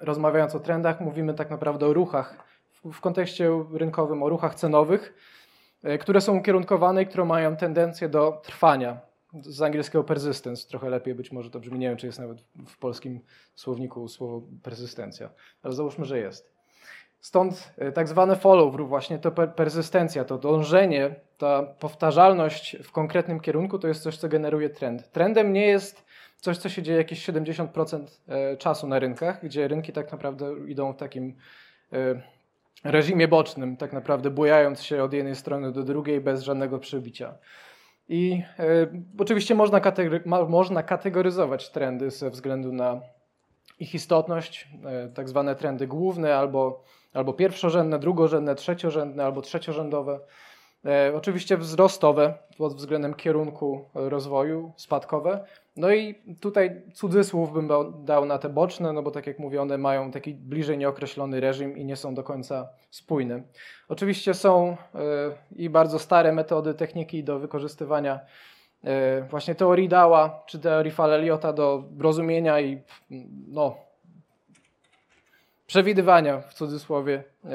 rozmawiając 0.01 0.56
o 0.56 0.60
trendach, 0.60 1.01
mówimy 1.01 1.34
tak 1.34 1.50
naprawdę 1.50 1.88
o 1.88 1.94
ruchach 1.94 2.46
w, 2.94 3.01
kontekście 3.01 3.50
rynkowym, 3.74 4.24
o 4.24 4.30
ruchach 4.30 4.56
cenowych 4.56 5.13
które 6.00 6.22
są 6.22 6.38
ukierunkowane 6.38 7.04
i 7.04 7.08
które 7.08 7.25
mają 7.25 7.56
tendencję 7.56 8.10
do 8.10 8.42
trwania. 8.44 9.00
Z 9.42 9.62
angielskiego 9.62 10.04
persistence, 10.04 10.68
trochę 10.68 10.89
lepiej 10.89 11.15
być 11.15 11.32
może 11.32 11.50
to 11.50 11.60
brzmi, 11.60 11.80
nie 11.80 11.89
wiem 11.89 11.98
czy 11.98 12.06
jest 12.06 12.20
nawet 12.20 12.42
w 12.68 12.77
polskim 12.77 13.20
słowniku 13.56 14.08
słowo 14.08 14.42
persystencja, 14.63 15.30
ale 15.63 15.74
załóżmy, 15.74 16.06
że 16.06 16.20
jest. 16.20 16.56
Stąd 17.20 17.72
e, 17.77 17.92
tak 17.92 18.08
zwane 18.08 18.36
follow, 18.36 18.75
właśnie 18.88 19.20
to 19.20 19.32
persystencja, 19.32 20.25
to 20.25 20.38
dążenie, 20.38 21.15
ta 21.38 21.63
powtarzalność 21.63 22.77
w 22.84 22.92
konkretnym 22.92 23.39
kierunku 23.39 23.80
to 23.80 23.88
jest 23.88 24.04
coś, 24.04 24.18
co 24.18 24.30
generuje 24.30 24.70
trend. 24.70 25.12
Trendem 25.12 25.54
nie 25.54 25.68
jest 25.68 26.06
coś, 26.38 26.58
co 26.58 26.70
się 26.70 26.84
dzieje 26.84 26.98
jakieś 26.98 27.30
70% 27.30 28.06
e, 28.27 28.58
czasu 28.58 28.88
na 28.88 29.00
rynkach, 29.00 29.46
gdzie 29.46 29.68
rynki 29.68 29.94
tak 29.94 30.12
naprawdę 30.12 30.54
idą 30.68 30.94
w 30.94 30.98
takim 30.98 31.36
reżimie 32.84 33.27
bocznym, 33.27 33.77
tak 33.77 33.94
naprawdę 33.94 34.29
bujając 34.29 34.82
się 34.84 35.03
od 35.03 35.13
jednej 35.13 35.36
strony 35.36 35.72
do 35.72 35.84
drugiej 35.84 36.22
bez 36.22 36.44
żadnego 36.44 36.79
przebicia. 36.79 37.34
I 38.10 38.41
e, 38.60 38.88
oczywiście 39.20 39.55
można, 39.55 39.79
kategory, 39.79 40.24
można 40.48 40.84
kategoryzować 40.84 41.70
trendy 41.70 42.12
ze 42.12 42.29
względu 42.29 42.74
na 42.74 43.01
ich 43.79 43.96
istotność, 43.96 44.67
e, 44.86 45.10
tak 45.10 45.29
zwane 45.29 45.55
trendy 45.55 45.88
główne 45.88 46.36
albo, 46.36 46.84
albo 47.13 47.34
pierwszorzędne, 47.34 48.00
drugorzędne, 48.00 48.55
trzeciorzędne 48.55 49.25
albo 49.25 49.41
trzeciorzędowe. 49.41 50.20
E, 50.86 51.15
oczywiście 51.15 51.58
wzrostowe 51.58 52.34
pod 52.58 52.74
względem 52.74 53.13
kierunku 53.13 53.86
rozwoju, 53.94 54.72
spadkowe. 54.75 55.46
No 55.75 55.94
i 55.94 56.15
tutaj 56.39 56.82
cudzysłów 56.94 57.54
bym 57.54 57.70
dał 58.06 58.25
na 58.25 58.38
te 58.38 58.50
boczne, 58.50 58.94
no 58.94 59.04
bo 59.04 59.12
tak 59.12 59.27
jak 59.27 59.39
mówię, 59.39 59.62
one 59.62 59.77
mają 59.77 60.12
taki 60.12 60.34
bliżej 60.34 60.77
nieokreślony 60.77 61.39
reżim 61.39 61.77
i 61.77 61.86
nie 61.86 61.96
są 61.96 62.15
do 62.15 62.24
końca 62.24 62.70
spójne. 62.89 63.44
Oczywiście 63.89 64.34
są 64.34 64.77
e, 64.96 64.98
i 65.56 65.70
bardzo 65.70 66.00
stare 66.00 66.32
metody, 66.32 66.74
techniki 66.74 67.24
do 67.24 67.39
wykorzystywania 67.39 68.20
e, 68.84 69.22
właśnie 69.22 69.56
teorii 69.56 69.89
Dała 69.89 70.44
czy 70.46 70.60
teorii 70.60 70.92
Faleliota 70.92 71.54
do 71.54 71.84
rozumienia 72.00 72.60
i 72.62 72.82
no, 73.48 73.77
przewidywania 75.67 76.41
w 76.41 76.53
cudzysłowie 76.53 77.24
e, 77.43 77.50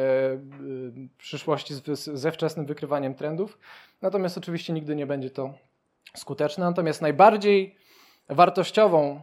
przyszłości 1.19 1.75
ze 1.95 2.33
wczesnym 2.33 2.67
wykrywaniem 2.67 3.15
trendów. 3.15 3.59
Natomiast 4.03 4.39
oczywiście 4.39 4.73
nigdy 4.73 4.97
nie 4.97 5.07
będzie 5.07 5.31
to 5.31 5.55
skuteczne. 6.17 6.65
Natomiast 6.65 7.03
najbardziej 7.03 7.77
wartościową 8.29 9.21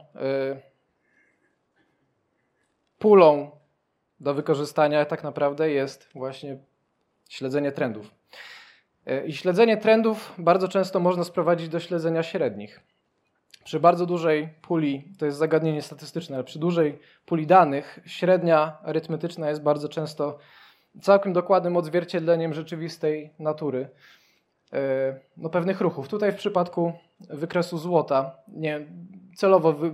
pulą 3.00 3.52
do 4.20 4.34
wykorzystania 4.34 5.06
tak 5.06 5.24
naprawdę 5.24 5.72
jest 5.72 6.10
właśnie 6.16 6.58
śledzenie 7.30 7.72
trendów. 7.72 8.12
E, 9.06 9.26
I 9.26 9.34
śledzenie 9.34 9.78
trendów 9.78 10.34
bardzo 10.38 10.68
często 10.68 11.00
można 11.00 11.24
sprowadzić 11.24 11.70
do 11.70 11.80
śledzenia 11.80 12.24
średnich. 12.24 12.82
Przy 13.68 13.80
bardzo 13.80 14.06
dużej 14.06 14.50
puli, 14.62 15.04
to 15.20 15.26
jest 15.26 15.38
zagadnienie 15.38 15.82
statystyczne, 15.82 16.36
ale 16.36 16.44
przy 16.44 16.60
dużej 16.60 17.00
puli 17.26 17.48
danych, 17.48 18.00
średnia 18.06 18.78
arytmetyczna 18.84 19.50
jest 19.50 19.62
bardzo 19.62 19.90
często 19.90 20.38
całkiem 21.02 21.34
dokładnym 21.34 21.78
odzwierciedleniem 21.78 22.54
rzeczywistej 22.54 23.34
natury 23.40 23.90
e, 24.74 25.20
no, 25.38 25.50
pewnych 25.50 25.82
ruchów. 25.82 26.08
Tutaj 26.08 26.32
w 26.32 26.36
przypadku 26.36 26.94
wykresu 27.20 27.78
złota, 27.78 28.36
nie, 28.48 28.86
celowo 29.36 29.74
wy, 29.74 29.88
e, 29.88 29.92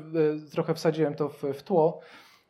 trochę 0.51 0.73
wsadziłem 0.73 1.15
to 1.15 1.29
w, 1.29 1.43
w 1.43 1.63
tło, 1.63 1.99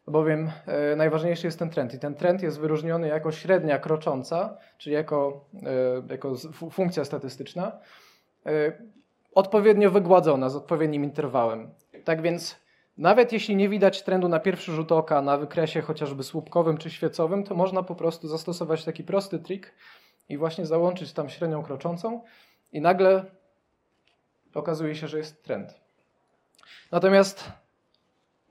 bowiem 0.07 0.51
e, 0.65 0.95
najważniejszy 0.95 1.47
jest 1.47 1.59
ten 1.59 1.69
trend 1.69 1.93
i 1.93 1.99
ten 1.99 2.15
trend 2.15 2.43
jest 2.43 2.59
wyróżniony 2.59 3.07
jako 3.07 3.31
średnia 3.31 3.79
krocząca, 3.79 4.57
czyli 4.77 4.95
jako, 4.95 5.45
jako 6.09 6.35
funkcja 6.71 7.05
statystyczna, 7.05 7.79
odpowiednio 9.35 9.91
wygładzona 9.91 10.49
z 10.49 10.55
odpowiednim 10.55 11.03
interwałem. 11.03 11.69
Tak 12.03 12.21
więc 12.21 12.55
nawet 12.97 13.33
jeśli 13.33 13.55
nie 13.55 13.69
widać 13.69 14.01
trendu 14.01 14.27
na 14.27 14.39
pierwszy 14.39 14.71
rzut 14.71 14.91
oka 14.91 15.21
na 15.21 15.37
wykresie 15.37 15.81
chociażby 15.81 16.23
słupkowym 16.23 16.77
czy 16.77 16.89
świecowym, 16.89 17.43
to 17.43 17.55
można 17.55 17.83
po 17.83 17.95
prostu 17.95 18.27
zastosować 18.27 18.85
taki 18.85 19.03
prosty 19.03 19.39
trik 19.39 19.73
i 20.29 20.37
właśnie 20.37 20.65
załączyć 20.65 21.13
tam 21.13 21.29
średnią 21.29 21.63
kroczącą 21.63 22.21
i 22.71 22.81
nagle 22.81 23.25
okazuje 24.53 24.95
się, 24.95 25.07
że 25.07 25.17
jest 25.17 25.43
trend. 25.43 25.73
Natomiast 26.91 27.51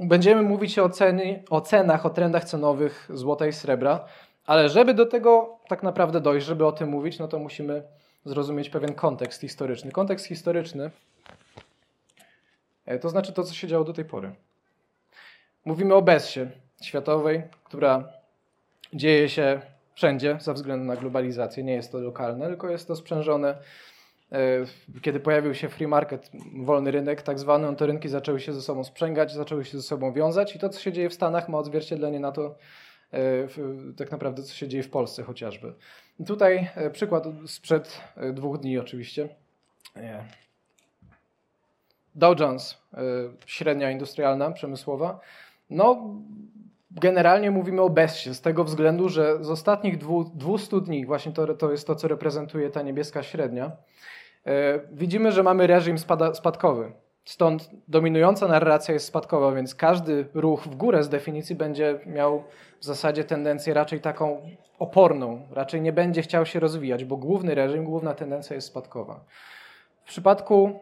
Będziemy 0.03 0.43
mówić 0.43 0.79
o, 0.79 0.89
cenie, 0.89 1.43
o 1.51 1.61
cenach, 1.61 2.07
o 2.07 2.11
trendach 2.11 2.45
cenowych 2.45 3.09
złota 3.15 3.47
i 3.47 3.53
srebra, 3.53 4.05
ale 4.47 4.69
żeby 4.69 4.95
do 4.95 5.07
tego 5.07 5.59
tak 5.69 5.83
naprawdę 5.83 6.21
dojść, 6.21 6.47
żeby 6.47 6.67
o 6.67 6.73
tym 6.73 6.89
mówić, 6.89 7.19
no 7.19 7.29
to 7.29 7.39
musimy 7.39 7.83
zrozumieć 8.25 8.71
pewien 8.71 8.95
kontekst 8.95 9.41
historyczny. 9.41 9.93
Kontekst 9.93 10.27
historyczny 10.27 10.91
e, 12.87 12.99
to 12.99 13.09
znaczy 13.09 13.33
to, 13.33 13.45
co 13.45 13.55
się 13.55 13.69
działo 13.69 13.85
do 13.85 13.93
tej 13.93 14.05
pory. 14.05 14.35
Mówimy 15.65 15.95
o 15.95 16.03
bezsie 16.03 16.51
światowej, 16.83 17.43
która 17.65 18.09
dzieje 18.93 19.29
się 19.29 19.61
wszędzie 19.95 20.39
ze 20.41 20.55
względu 20.55 20.85
na 20.85 20.97
globalizację. 20.97 21.65
Nie 21.65 21.75
jest 21.75 21.93
to 21.93 21.99
lokalne, 21.99 22.47
tylko 22.47 22.71
jest 22.71 22.89
to 22.89 22.97
sprzężone 22.97 23.59
E, 24.33 24.67
kiedy 25.03 25.21
pojawił 25.21 25.55
się 25.55 25.69
free 25.69 25.87
market, 25.87 26.31
wolny 26.55 26.91
rynek 26.91 27.23
tak 27.23 27.39
zwany, 27.39 27.67
no 27.67 27.77
to 27.77 27.87
rynki 27.87 28.09
zaczęły 28.09 28.41
się 28.41 28.53
ze 28.53 28.63
sobą 28.63 28.85
sprzęgać, 28.85 29.33
zaczęły 29.33 29.65
się 29.65 29.77
ze 29.77 29.83
sobą 29.83 30.13
wiązać 30.13 30.57
i 30.57 30.59
to, 30.59 30.69
co 30.69 30.81
się 30.81 30.93
dzieje 30.93 31.11
w 31.11 31.15
Stanach 31.15 31.49
ma 31.49 31.59
odzwierciedlenie 31.59 32.21
na 32.21 32.33
to, 32.33 32.55
e, 33.13 33.19
tak 33.97 34.11
naprawdę, 34.11 34.43
co 34.43 34.55
się 34.55 34.69
dzieje 34.69 34.83
w 34.83 34.91
Polsce 34.91 35.23
chociażby. 35.23 35.75
Tutaj 36.27 36.71
e, 36.75 36.91
przykład 36.91 37.25
sprzed 37.47 38.01
dwóch 38.33 38.59
dni 38.59 38.79
oczywiście. 38.79 39.29
Dow 42.15 42.41
Jones, 42.41 42.79
średnia 43.47 43.91
industrialna, 43.91 44.51
przemysłowa. 44.51 45.21
No, 45.71 46.15
generalnie 46.91 47.51
mówimy 47.51 47.83
o 47.83 47.91
bezsie, 47.91 48.35
z 48.35 48.41
tego 48.41 48.65
względu, 48.65 49.09
że 49.09 49.45
z 49.45 49.51
ostatnich 49.51 49.99
200 50.35 50.81
dni, 50.81 51.07
właśnie 51.07 51.33
to, 51.33 51.55
to 51.55 51.73
jest 51.73 51.87
to, 51.87 51.95
co 51.95 52.09
reprezentuje 52.09 52.71
ta 52.71 52.83
niebieska 52.83 53.23
średnia, 53.23 53.77
E, 54.47 54.81
widzimy, 54.93 55.33
że 55.33 55.43
mamy 55.43 55.67
reżim 55.67 55.99
spada, 55.99 56.35
spadkowy. 56.35 56.93
Stąd 57.25 57.71
dominująca 57.89 58.49
narracja 58.49 58.95
jest 58.95 59.07
spadkowa, 59.07 59.53
więc 59.53 59.75
każdy 59.75 60.27
ruch 60.35 60.63
w 60.63 60.77
górę 60.77 61.03
z 61.03 61.09
definicji 61.09 61.57
będzie 61.57 62.01
miał 62.07 62.45
w 62.81 62.85
zasadzie 62.85 63.25
tendencję 63.25 63.75
raczej 63.75 64.01
taką 64.01 64.43
oporną, 64.79 65.47
raczej 65.51 65.81
nie 65.81 65.93
będzie 65.93 66.23
chciał 66.23 66.47
się 66.47 66.61
rozwijać, 66.61 67.05
bo 67.05 67.17
główny 67.17 67.55
reżim, 67.55 67.85
główna 67.85 68.15
tendencja 68.15 68.57
jest 68.57 68.67
spadkowa. 68.67 69.25
W 70.05 70.09
przypadku 70.09 70.81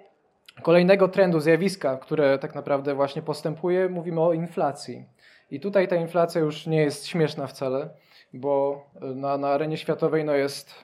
kolejnego 0.62 1.08
trendu, 1.08 1.40
zjawiska, 1.40 1.96
które 1.96 2.38
tak 2.38 2.54
naprawdę 2.54 2.94
właśnie 2.94 3.22
postępuje, 3.22 3.88
mówimy 3.88 4.20
o 4.20 4.32
inflacji. 4.32 5.04
I 5.50 5.60
tutaj 5.60 5.88
ta 5.88 5.96
inflacja 5.96 6.40
już 6.40 6.66
nie 6.66 6.82
jest 6.82 7.06
śmieszna 7.06 7.46
wcale, 7.46 7.90
bo 8.32 8.84
na, 9.00 9.38
na 9.38 9.48
arenie 9.48 9.76
światowej 9.76 10.24
no 10.24 10.34
jest 10.34 10.74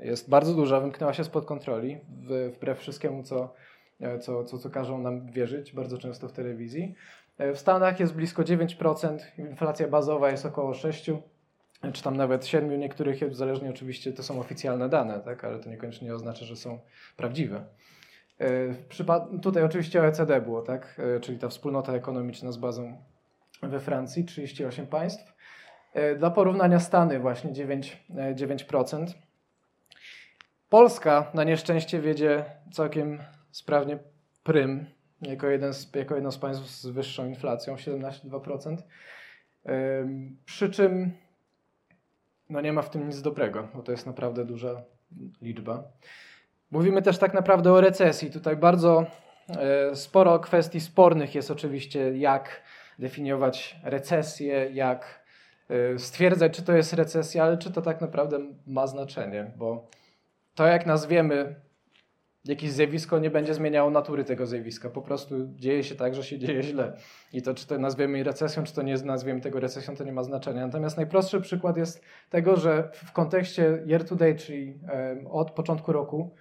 jest 0.00 0.30
bardzo 0.30 0.54
duża, 0.54 0.80
wymknęła 0.80 1.14
się 1.14 1.24
spod 1.24 1.44
kontroli, 1.44 1.98
wbrew 2.54 2.78
wszystkiemu, 2.78 3.22
co, 3.22 3.54
co, 4.20 4.44
co, 4.44 4.58
co 4.58 4.70
każą 4.70 4.98
nam 4.98 5.30
wierzyć, 5.30 5.72
bardzo 5.72 5.98
często 5.98 6.28
w 6.28 6.32
telewizji. 6.32 6.94
E, 7.38 7.52
w 7.52 7.58
Stanach 7.58 8.00
jest 8.00 8.14
blisko 8.14 8.42
9%, 8.42 9.18
inflacja 9.38 9.88
bazowa 9.88 10.30
jest 10.30 10.46
około 10.46 10.72
6%, 10.72 11.18
czy 11.92 12.02
tam 12.02 12.16
nawet 12.16 12.46
7, 12.46 12.80
niektórych, 12.80 13.34
zależnie 13.34 13.70
oczywiście, 13.70 14.12
to 14.12 14.22
są 14.22 14.40
oficjalne 14.40 14.88
dane, 14.88 15.20
tak? 15.20 15.44
ale 15.44 15.58
to 15.58 15.70
niekoniecznie 15.70 16.14
oznacza, 16.14 16.44
że 16.44 16.56
są 16.56 16.78
prawdziwe. 17.16 17.64
E, 18.40 19.38
tutaj 19.42 19.62
oczywiście 19.62 20.00
OECD 20.02 20.40
było, 20.40 20.62
tak? 20.62 21.00
czyli 21.20 21.38
ta 21.38 21.48
wspólnota 21.48 21.92
ekonomiczna 21.92 22.52
z 22.52 22.56
bazą 22.56 22.96
we 23.62 23.80
Francji, 23.80 24.24
38 24.24 24.86
państw. 24.86 25.36
Dla 26.18 26.30
porównania 26.30 26.80
Stany 26.80 27.18
właśnie 27.18 27.50
9%. 27.50 27.96
9%. 28.34 29.06
Polska 30.68 31.30
na 31.34 31.44
nieszczęście 31.44 32.00
wiedzie 32.00 32.44
całkiem 32.72 33.18
sprawnie 33.56 33.98
prym, 34.42 34.86
jako, 35.22 35.46
jeden 35.46 35.74
z, 35.74 35.94
jako 35.94 36.14
jedno 36.14 36.32
z 36.32 36.38
państw 36.38 36.66
z 36.66 36.86
wyższą 36.86 37.26
inflacją, 37.26 37.74
17,2%. 37.74 38.76
Przy 40.44 40.70
czym 40.70 41.12
no 42.50 42.60
nie 42.60 42.72
ma 42.72 42.82
w 42.82 42.90
tym 42.90 43.08
nic 43.08 43.22
dobrego, 43.22 43.68
bo 43.74 43.82
to 43.82 43.92
jest 43.92 44.06
naprawdę 44.06 44.44
duża 44.44 44.82
liczba. 45.42 45.84
Mówimy 46.70 47.02
też 47.02 47.18
tak 47.18 47.34
naprawdę 47.34 47.72
o 47.72 47.80
recesji. 47.80 48.30
Tutaj 48.30 48.56
bardzo 48.56 49.06
e, 49.48 49.96
sporo 49.96 50.38
kwestii 50.38 50.80
spornych 50.80 51.34
jest 51.34 51.50
oczywiście, 51.50 52.18
jak 52.18 52.62
definiować 52.98 53.76
recesję, 53.82 54.70
jak 54.72 55.24
e, 55.68 55.98
stwierdzać, 55.98 56.56
czy 56.56 56.62
to 56.62 56.72
jest 56.72 56.92
recesja, 56.92 57.44
ale 57.44 57.58
czy 57.58 57.72
to 57.72 57.82
tak 57.82 58.00
naprawdę 58.00 58.38
ma 58.66 58.86
znaczenie, 58.86 59.52
bo 59.56 59.88
to, 60.54 60.66
jak 60.66 60.86
nazwiemy 60.86 61.65
jakieś 62.48 62.70
zjawisko, 62.70 63.18
nie 63.18 63.30
będzie 63.30 63.54
zmieniało 63.54 63.90
natury 63.90 64.24
tego 64.24 64.46
zjawiska. 64.46 64.90
Po 64.90 65.02
prostu 65.02 65.34
dzieje 65.54 65.84
się 65.84 65.94
tak, 65.94 66.14
że 66.14 66.24
się 66.24 66.38
dzieje 66.38 66.62
źle. 66.62 66.96
I 67.32 67.42
to, 67.42 67.54
czy 67.54 67.66
to 67.66 67.78
nazwiemy 67.78 68.24
recesją, 68.24 68.64
czy 68.64 68.74
to 68.74 68.82
nie 68.82 68.94
nazwiemy 68.94 69.40
tego 69.40 69.60
recesją, 69.60 69.96
to 69.96 70.04
nie 70.04 70.12
ma 70.12 70.22
znaczenia. 70.22 70.66
Natomiast 70.66 70.96
najprostszy 70.96 71.40
przykład 71.40 71.76
jest 71.76 72.02
tego, 72.30 72.56
że 72.56 72.90
w 72.92 73.12
kontekście 73.12 73.82
year 73.86 74.04
to 74.04 74.16
date, 74.16 74.34
czyli 74.34 74.78
od 75.30 75.50
początku 75.50 75.92
roku, 75.92 76.34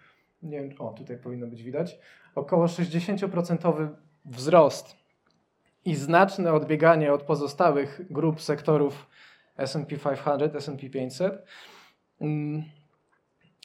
nie 0.43 0.61
wiem, 0.61 0.69
o 0.79 0.93
tutaj 0.93 1.17
powinno 1.17 1.47
być 1.47 1.63
widać, 1.63 1.99
około 2.35 2.65
60% 2.65 3.87
wzrost 4.25 4.95
i 5.85 5.95
znaczne 5.95 6.53
odbieganie 6.53 7.13
od 7.13 7.23
pozostałych 7.23 8.01
grup 8.09 8.41
sektorów 8.41 9.09
S&P 9.57 9.97
500, 9.97 10.55
S&P 10.55 10.89
500 10.89 11.45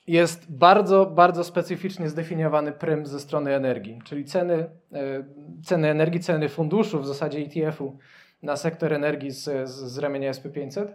jest 0.07 0.52
bardzo, 0.52 1.07
bardzo 1.07 1.45
specyficznie 1.45 2.09
zdefiniowany 2.09 2.73
prym 2.73 3.07
ze 3.07 3.21
strony 3.21 3.54
energii, 3.54 3.99
czyli 4.04 4.25
ceny, 4.25 4.54
e, 4.54 5.25
ceny 5.64 5.88
energii, 5.88 6.21
ceny 6.21 6.49
funduszu, 6.49 7.00
w 7.00 7.07
zasadzie 7.07 7.38
ETF-u 7.38 7.99
na 8.42 8.57
sektor 8.57 8.92
energii 8.92 9.30
z, 9.30 9.69
z, 9.71 9.99
ramienia 9.99 10.33
SP500 10.33 10.87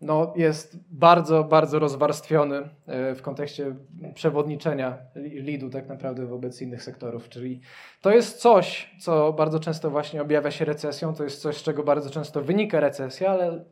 no, 0.00 0.32
jest 0.36 0.76
bardzo, 0.90 1.44
bardzo 1.44 1.78
rozwarstwiony 1.78 2.68
w 3.14 3.18
kontekście 3.22 3.74
przewodniczenia 4.14 4.98
lidu 5.16 5.70
tak 5.70 5.88
naprawdę 5.88 6.26
wobec 6.26 6.62
innych 6.62 6.82
sektorów. 6.82 7.28
Czyli 7.28 7.60
to 8.00 8.10
jest 8.10 8.38
coś, 8.38 8.94
co 9.00 9.32
bardzo 9.32 9.60
często 9.60 9.90
właśnie 9.90 10.22
objawia 10.22 10.50
się 10.50 10.64
recesją, 10.64 11.14
to 11.14 11.24
jest 11.24 11.42
coś, 11.42 11.56
z 11.56 11.62
czego 11.62 11.82
bardzo 11.82 12.10
często 12.10 12.42
wynika 12.42 12.80
recesja, 12.80 13.30
ale 13.30 13.64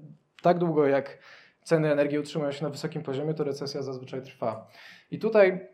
tak 0.43 0.59
długo 0.59 0.87
jak 0.87 1.19
ceny 1.67 1.93
energii 1.93 2.19
utrzymują 2.19 2.53
się 2.53 2.65
na 2.65 2.71
wysokim 2.71 3.03
poziomie, 3.03 3.35
to 3.35 3.45
recesja 3.45 3.83
zazwyczaj 3.83 4.23
trwa. 4.23 4.69
I 5.11 5.19
tutaj 5.19 5.69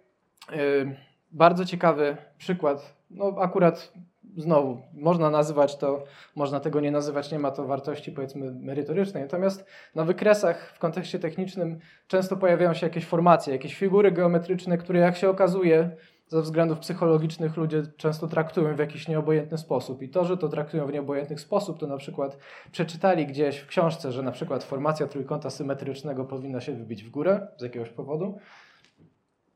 yy, 0.50 0.96
bardzo 1.32 1.64
ciekawy 1.64 2.16
przykład, 2.38 2.96
no 3.10 3.34
akurat 3.38 3.92
znowu, 4.36 4.82
można 4.94 5.30
nazywać 5.30 5.76
to, 5.76 6.04
można 6.34 6.60
tego 6.60 6.80
nie 6.80 6.90
nazywać, 6.90 7.32
nie 7.32 7.38
ma 7.38 7.50
to 7.50 7.64
wartości 7.64 8.12
powiedzmy 8.12 8.50
merytorycznej. 8.50 9.22
Natomiast 9.22 9.66
na 9.94 10.04
wykresach 10.04 10.72
w 10.74 10.78
kontekście 10.78 11.18
technicznym 11.18 11.78
często 12.06 12.36
pojawiają 12.36 12.74
się 12.74 12.86
jakieś 12.86 13.06
formacje, 13.06 13.52
jakieś 13.52 13.74
figury 13.74 14.12
geometryczne, 14.12 14.78
które 14.78 15.00
jak 15.00 15.16
się 15.16 15.30
okazuje 15.30 15.90
ze 16.32 16.42
względów 16.42 16.78
psychologicznych 16.78 17.56
ludzie 17.56 17.82
często 17.96 18.28
traktują 18.28 18.76
w 18.76 18.78
jakiś 18.78 19.08
nieobojętny 19.08 19.58
sposób. 19.58 20.02
I 20.02 20.08
to, 20.08 20.24
że 20.24 20.36
to 20.36 20.48
traktują 20.48 20.86
w 20.86 20.92
nieobojętny 20.92 21.38
sposób, 21.38 21.78
to 21.78 21.86
na 21.86 21.96
przykład 21.96 22.38
przeczytali 22.72 23.26
gdzieś 23.26 23.58
w 23.58 23.66
książce, 23.66 24.12
że 24.12 24.22
na 24.22 24.32
przykład 24.32 24.64
formacja 24.64 25.06
trójkąta 25.06 25.50
symetrycznego 25.50 26.24
powinna 26.24 26.60
się 26.60 26.72
wybić 26.72 27.04
w 27.04 27.10
górę 27.10 27.46
z 27.56 27.62
jakiegoś 27.62 27.88
powodu 27.88 28.38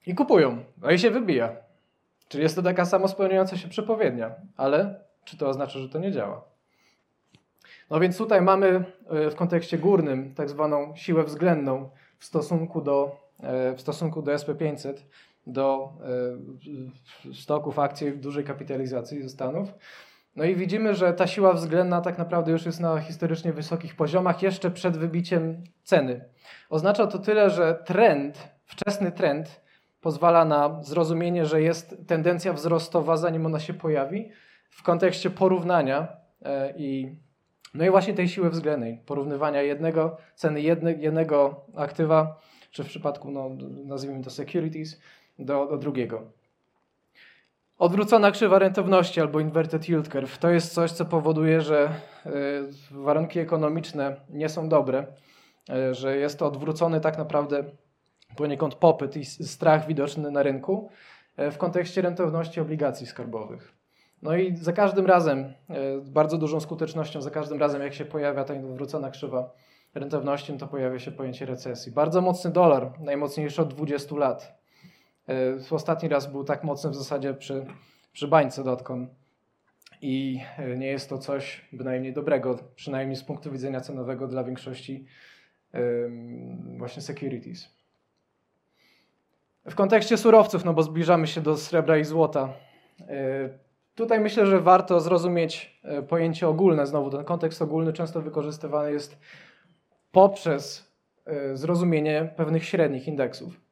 i 0.07 0.15
kupują, 0.15 0.65
no 0.83 0.91
i 0.91 0.99
się 0.99 1.11
wybija. 1.11 1.57
Czyli 2.29 2.43
jest 2.43 2.57
to 2.57 2.63
taka 2.63 2.85
samo 2.85 3.09
spełniająca 3.09 3.57
się 3.57 3.69
przepowiednia, 3.69 4.35
ale 4.57 5.01
czy 5.25 5.37
to 5.37 5.49
oznacza, 5.49 5.79
że 5.79 5.89
to 5.89 5.99
nie 5.99 6.13
działa? 6.13 6.45
No 7.91 8.01
więc 8.01 8.19
tutaj 8.19 8.43
mamy 8.43 8.85
e, 9.11 9.31
w 9.31 9.35
kontekście 9.35 9.79
górnym 9.79 10.35
tak 10.35 10.51
zwaną 10.51 10.97
siłę 10.97 11.25
względną 11.25 11.91
w 12.19 12.25
stosunku 12.25 12.81
do, 12.81 13.17
e, 13.43 13.75
w 13.75 13.81
stosunku 13.81 14.23
do 14.23 14.33
SP500, 14.33 14.95
do 15.47 15.93
e, 17.31 17.35
stoków 17.35 17.79
akcji 17.79 18.13
dużej 18.13 18.45
kapitalizacji 18.45 19.23
ze 19.23 19.29
Stanów. 19.29 19.75
No 20.37 20.45
i 20.45 20.55
widzimy, 20.55 20.95
że 20.95 21.13
ta 21.13 21.27
siła 21.27 21.53
względna 21.53 22.01
tak 22.01 22.19
naprawdę 22.19 22.53
już 22.53 22.67
jest 22.67 22.81
na 22.81 23.01
historycznie 23.01 23.53
wysokich 23.53 23.97
poziomach 23.97 24.43
jeszcze 24.43 24.71
przed 24.71 24.97
wybiciem 24.97 25.65
ceny. 25.83 26.25
Oznacza 26.71 27.07
to 27.07 27.19
tyle, 27.19 27.51
że 27.51 27.83
trend, 27.85 28.49
wczesny 28.65 29.13
trend 29.13 29.61
pozwala 30.01 30.45
na 30.45 30.83
zrozumienie, 30.83 31.47
że 31.47 31.63
jest 31.63 31.97
tendencja 32.07 32.53
wzrostowa, 32.53 33.17
zanim 33.17 33.47
ona 33.47 33.61
się 33.61 33.75
pojawi, 33.75 34.31
w 34.71 34.83
kontekście 34.83 35.31
porównania 35.31 36.09
e, 36.43 36.75
i 36.77 37.17
no 37.75 37.85
i 37.85 37.91
właśnie 37.91 38.15
tej 38.15 38.29
siły 38.29 38.51
względnej, 38.51 39.01
porównywania 39.07 39.63
jednego, 39.63 40.17
ceny 40.35 40.61
jedne, 40.61 40.93
jednego 40.93 41.67
aktywa, 41.75 42.41
czy 42.71 42.85
w 42.85 42.87
przypadku, 42.87 43.31
no, 43.31 43.51
nazwijmy 43.85 44.25
to 44.25 44.31
securities, 44.31 45.01
do, 45.39 45.67
do 45.67 45.79
drugiego. 45.79 46.23
Odwrócona 47.79 48.31
krzywa 48.31 48.59
rentowności 48.59 49.21
albo 49.21 49.41
inverted 49.41 49.89
yield 49.89 50.09
curve 50.09 50.39
to 50.39 50.51
jest 50.51 50.75
coś, 50.75 50.93
co 50.93 51.05
powoduje, 51.05 51.61
że 51.61 51.91
e, 52.27 52.31
warunki 52.91 53.39
ekonomiczne 53.39 54.21
nie 54.31 54.49
są 54.49 54.69
dobre, 54.69 55.07
e, 55.71 55.95
że 55.95 56.17
jest 56.17 56.39
to 56.39 56.47
odwrócony 56.47 57.01
tak 57.01 57.19
naprawdę 57.19 57.65
poniekąd 58.37 58.75
popyt 58.75 59.17
i 59.17 59.25
strach 59.25 59.87
widoczny 59.87 60.31
na 60.31 60.43
rynku 60.43 60.91
e, 61.37 61.51
w 61.51 61.59
kontekście 61.59 62.03
rentowności 62.03 62.61
obligacji 62.61 63.07
skarbowych. 63.07 63.73
No 64.23 64.37
i 64.37 64.57
za 64.57 64.73
każdym 64.73 65.07
razem, 65.07 65.53
z 66.03 66.11
bardzo 66.11 66.39
dużą 66.39 66.61
skutecznością, 66.61 67.23
za 67.23 67.31
każdym 67.31 67.61
razem 67.61 67.83
jak 67.83 67.95
się 67.95 68.05
pojawia 68.05 68.45
ta 68.45 68.55
odwrócona 68.55 69.11
krzywa 69.11 69.51
rentowności, 69.95 70.53
no 70.53 70.59
to 70.59 70.67
pojawia 70.67 70.99
się 70.99 71.13
pojęcie 71.13 71.47
recesji. 71.47 71.93
Bardzo 71.93 72.21
mocny 72.21 72.51
dolar, 72.51 72.93
najmocniejszy 73.01 73.63
od 73.63 73.75
20 73.75 74.17
lat. 74.17 74.59
E, 75.29 75.75
ostatni 75.75 76.09
raz 76.09 76.33
był 76.33 76.45
tak 76.45 76.65
mocny 76.65 76.91
w 76.91 76.95
zasadzie 76.95 77.35
przy, 77.35 77.67
przy 78.13 78.29
bańce 78.29 78.65
dotcom 78.65 79.09
i 80.03 80.41
e, 80.59 80.77
nie 80.77 80.87
jest 80.87 81.09
to 81.09 81.19
coś 81.19 81.69
bynajmniej 81.73 82.13
dobrego, 82.13 82.59
przynajmniej 82.75 83.17
z 83.17 83.25
punktu 83.25 83.53
widzenia 83.53 83.81
cenowego 83.81 84.27
dla 84.27 84.45
większości 84.45 85.07
właśnie 86.79 87.03
securities. 87.03 87.77
W 89.65 89.75
kontekście 89.75 90.17
surowców, 90.17 90.65
no 90.65 90.75
bo 90.75 90.83
zbliżamy 90.83 91.27
się 91.27 91.41
do 91.41 91.57
srebra 91.57 91.99
i 91.99 92.05
złota. 92.05 92.53
E, 93.01 93.49
tutaj 93.95 94.21
myślę, 94.21 94.47
że 94.47 94.61
warto 94.61 95.01
zrozumieć 95.01 95.81
pojęcie 96.09 96.49
ogólne. 96.49 96.87
Znowu 96.87 97.11
ten 97.11 97.25
kontekst 97.25 97.63
ogólny 97.63 97.93
często 97.93 98.23
wykorzystywany 98.23 98.93
jest 98.93 99.19
poprzez 100.13 100.93
zrozumienie 101.55 102.33
pewnych 102.37 102.65
średnich 102.65 103.09
indeksów. 103.09 103.66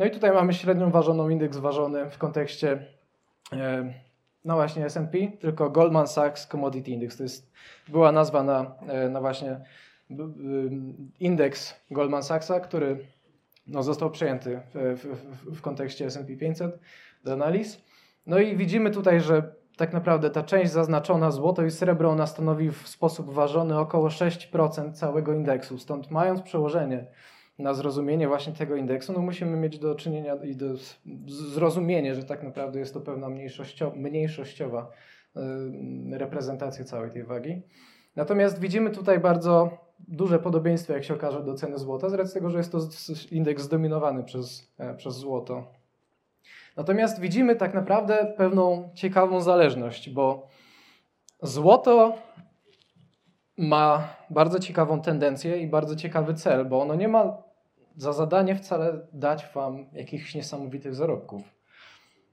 No 0.00 0.06
i 0.06 0.10
tutaj 0.10 0.32
mamy 0.32 0.54
średnią 0.54 0.90
ważoną 0.90 1.28
indeks 1.28 1.56
ważony 1.56 2.10
w 2.10 2.18
kontekście 2.18 2.86
e, 3.52 3.94
no 4.44 4.54
właśnie 4.54 4.84
S&P, 4.84 5.18
tylko 5.40 5.70
Goldman 5.70 6.08
Sachs 6.08 6.46
Commodity 6.46 6.90
Index. 6.90 7.16
To 7.16 7.22
jest, 7.22 7.52
była 7.88 8.12
nazwa 8.12 8.42
na, 8.42 8.74
e, 8.88 9.08
na 9.08 9.20
właśnie 9.20 9.60
indeks 11.20 11.74
Goldman 11.90 12.22
Sachsa, 12.22 12.60
który 12.60 13.06
no, 13.66 13.82
został 13.82 14.10
przejęty 14.10 14.60
w, 14.74 15.08
w, 15.44 15.56
w 15.56 15.60
kontekście 15.60 16.06
S&P 16.06 16.36
500 16.36 16.78
do 17.24 17.32
analiz. 17.32 17.82
No 18.26 18.38
i 18.38 18.56
widzimy 18.56 18.90
tutaj, 18.90 19.20
że 19.20 19.54
tak 19.76 19.92
naprawdę 19.92 20.30
ta 20.30 20.42
część 20.42 20.72
zaznaczona 20.72 21.30
złoto 21.30 21.64
i 21.64 21.70
srebro, 21.70 22.10
ona 22.10 22.26
stanowi 22.26 22.70
w 22.70 22.88
sposób 22.88 23.30
ważony 23.30 23.78
około 23.78 24.08
6% 24.08 24.92
całego 24.92 25.34
indeksu. 25.34 25.78
Stąd 25.78 26.10
mając 26.10 26.42
przełożenie 26.42 27.06
na 27.60 27.74
zrozumienie 27.74 28.28
właśnie 28.28 28.52
tego 28.52 28.76
indeksu, 28.76 29.12
no 29.12 29.20
musimy 29.20 29.56
mieć 29.56 29.78
do 29.78 29.94
czynienia 29.94 30.34
i 30.34 30.56
do 30.56 30.66
zrozumienie, 31.26 32.14
że 32.14 32.24
tak 32.24 32.42
naprawdę 32.42 32.78
jest 32.78 32.94
to 32.94 33.00
pewna 33.00 33.28
mniejszościowa, 33.28 33.96
mniejszościowa 33.96 34.90
reprezentacja 36.12 36.84
całej 36.84 37.10
tej 37.10 37.24
wagi. 37.24 37.62
Natomiast 38.16 38.60
widzimy 38.60 38.90
tutaj 38.90 39.20
bardzo 39.20 39.78
duże 40.08 40.38
podobieństwo, 40.38 40.92
jak 40.92 41.04
się 41.04 41.14
okaże, 41.14 41.42
do 41.42 41.54
ceny 41.54 41.78
złota, 41.78 42.08
z 42.08 42.14
racji 42.14 42.34
tego, 42.34 42.50
że 42.50 42.58
jest 42.58 42.72
to 42.72 42.78
indeks 43.30 43.62
zdominowany 43.62 44.24
przez, 44.24 44.72
e, 44.78 44.94
przez 44.94 45.14
złoto. 45.14 45.72
Natomiast 46.76 47.20
widzimy 47.20 47.56
tak 47.56 47.74
naprawdę 47.74 48.34
pewną 48.36 48.90
ciekawą 48.94 49.40
zależność, 49.40 50.10
bo 50.10 50.48
złoto 51.42 52.18
ma 53.56 54.08
bardzo 54.30 54.58
ciekawą 54.58 55.00
tendencję 55.00 55.58
i 55.58 55.66
bardzo 55.66 55.96
ciekawy 55.96 56.34
cel, 56.34 56.64
bo 56.64 56.82
ono 56.82 56.94
nie 56.94 57.08
ma 57.08 57.42
za 57.96 58.12
zadanie 58.12 58.56
wcale 58.56 59.06
dać 59.12 59.46
Wam 59.54 59.86
jakichś 59.92 60.34
niesamowitych 60.34 60.94
zarobków. 60.94 61.42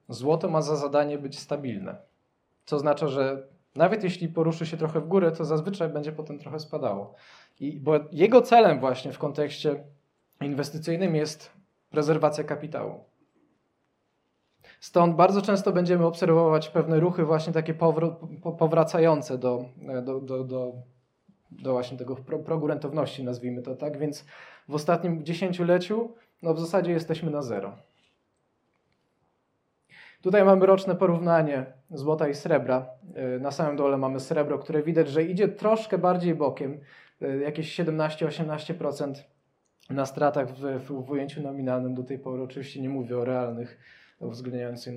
Złoto 0.09 0.49
ma 0.49 0.61
za 0.61 0.75
zadanie 0.75 1.17
być 1.17 1.39
stabilne. 1.39 1.97
Co 2.65 2.75
oznacza, 2.75 3.07
że 3.07 3.47
nawet 3.75 4.03
jeśli 4.03 4.27
poruszy 4.27 4.65
się 4.65 4.77
trochę 4.77 5.01
w 5.01 5.07
górę, 5.07 5.31
to 5.31 5.45
zazwyczaj 5.45 5.89
będzie 5.89 6.11
potem 6.11 6.39
trochę 6.39 6.59
spadało. 6.59 7.15
I, 7.59 7.79
bo 7.79 7.93
jego 8.11 8.41
celem 8.41 8.79
właśnie 8.79 9.11
w 9.11 9.17
kontekście 9.17 9.83
inwestycyjnym 10.41 11.15
jest 11.15 11.51
prezerwacja 11.89 12.43
kapitału. 12.43 13.03
Stąd 14.79 15.15
bardzo 15.15 15.41
często 15.41 15.71
będziemy 15.71 16.05
obserwować 16.05 16.69
pewne 16.69 16.99
ruchy 16.99 17.25
właśnie 17.25 17.53
takie 17.53 17.73
powracające 18.59 19.37
do, 19.37 19.65
do, 20.03 20.21
do, 20.21 20.43
do, 20.43 20.73
do 21.51 21.71
właśnie 21.71 21.97
tego 21.97 22.15
progu 22.15 22.67
rentowności, 22.67 23.23
nazwijmy 23.23 23.61
to 23.61 23.75
tak, 23.75 23.97
więc 23.97 24.25
w 24.67 24.75
ostatnim 24.75 25.25
dziesięcioleciu, 25.25 26.15
no 26.41 26.53
w 26.53 26.59
zasadzie 26.59 26.91
jesteśmy 26.91 27.31
na 27.31 27.41
zero. 27.41 27.77
Tutaj 30.21 30.45
mamy 30.45 30.65
roczne 30.65 30.95
porównanie 30.95 31.65
złota 31.91 32.27
i 32.27 32.33
srebra. 32.33 32.89
Y, 33.35 33.39
na 33.39 33.51
samym 33.51 33.75
dole 33.75 33.97
mamy 33.97 34.19
srebro, 34.19 34.59
które 34.59 34.83
widać, 34.83 35.09
że 35.09 35.23
idzie 35.23 35.47
troszkę 35.47 35.97
bardziej 35.97 36.35
bokiem, 36.35 36.79
y, 37.21 37.39
jakieś 37.43 37.79
17-18% 37.79 39.13
na 39.89 40.05
stratach 40.05 40.49
w, 40.49 40.85
w, 40.85 41.09
ujęciu 41.11 41.41
nominalnym 41.41 41.95
do 41.95 42.03
tej 42.03 42.19
pory. 42.19 42.43
Oczywiście 42.43 42.81
nie 42.81 42.89
mówię 42.89 43.17
o 43.17 43.25
realnych, 43.25 43.79
uwzględniając 44.19 44.89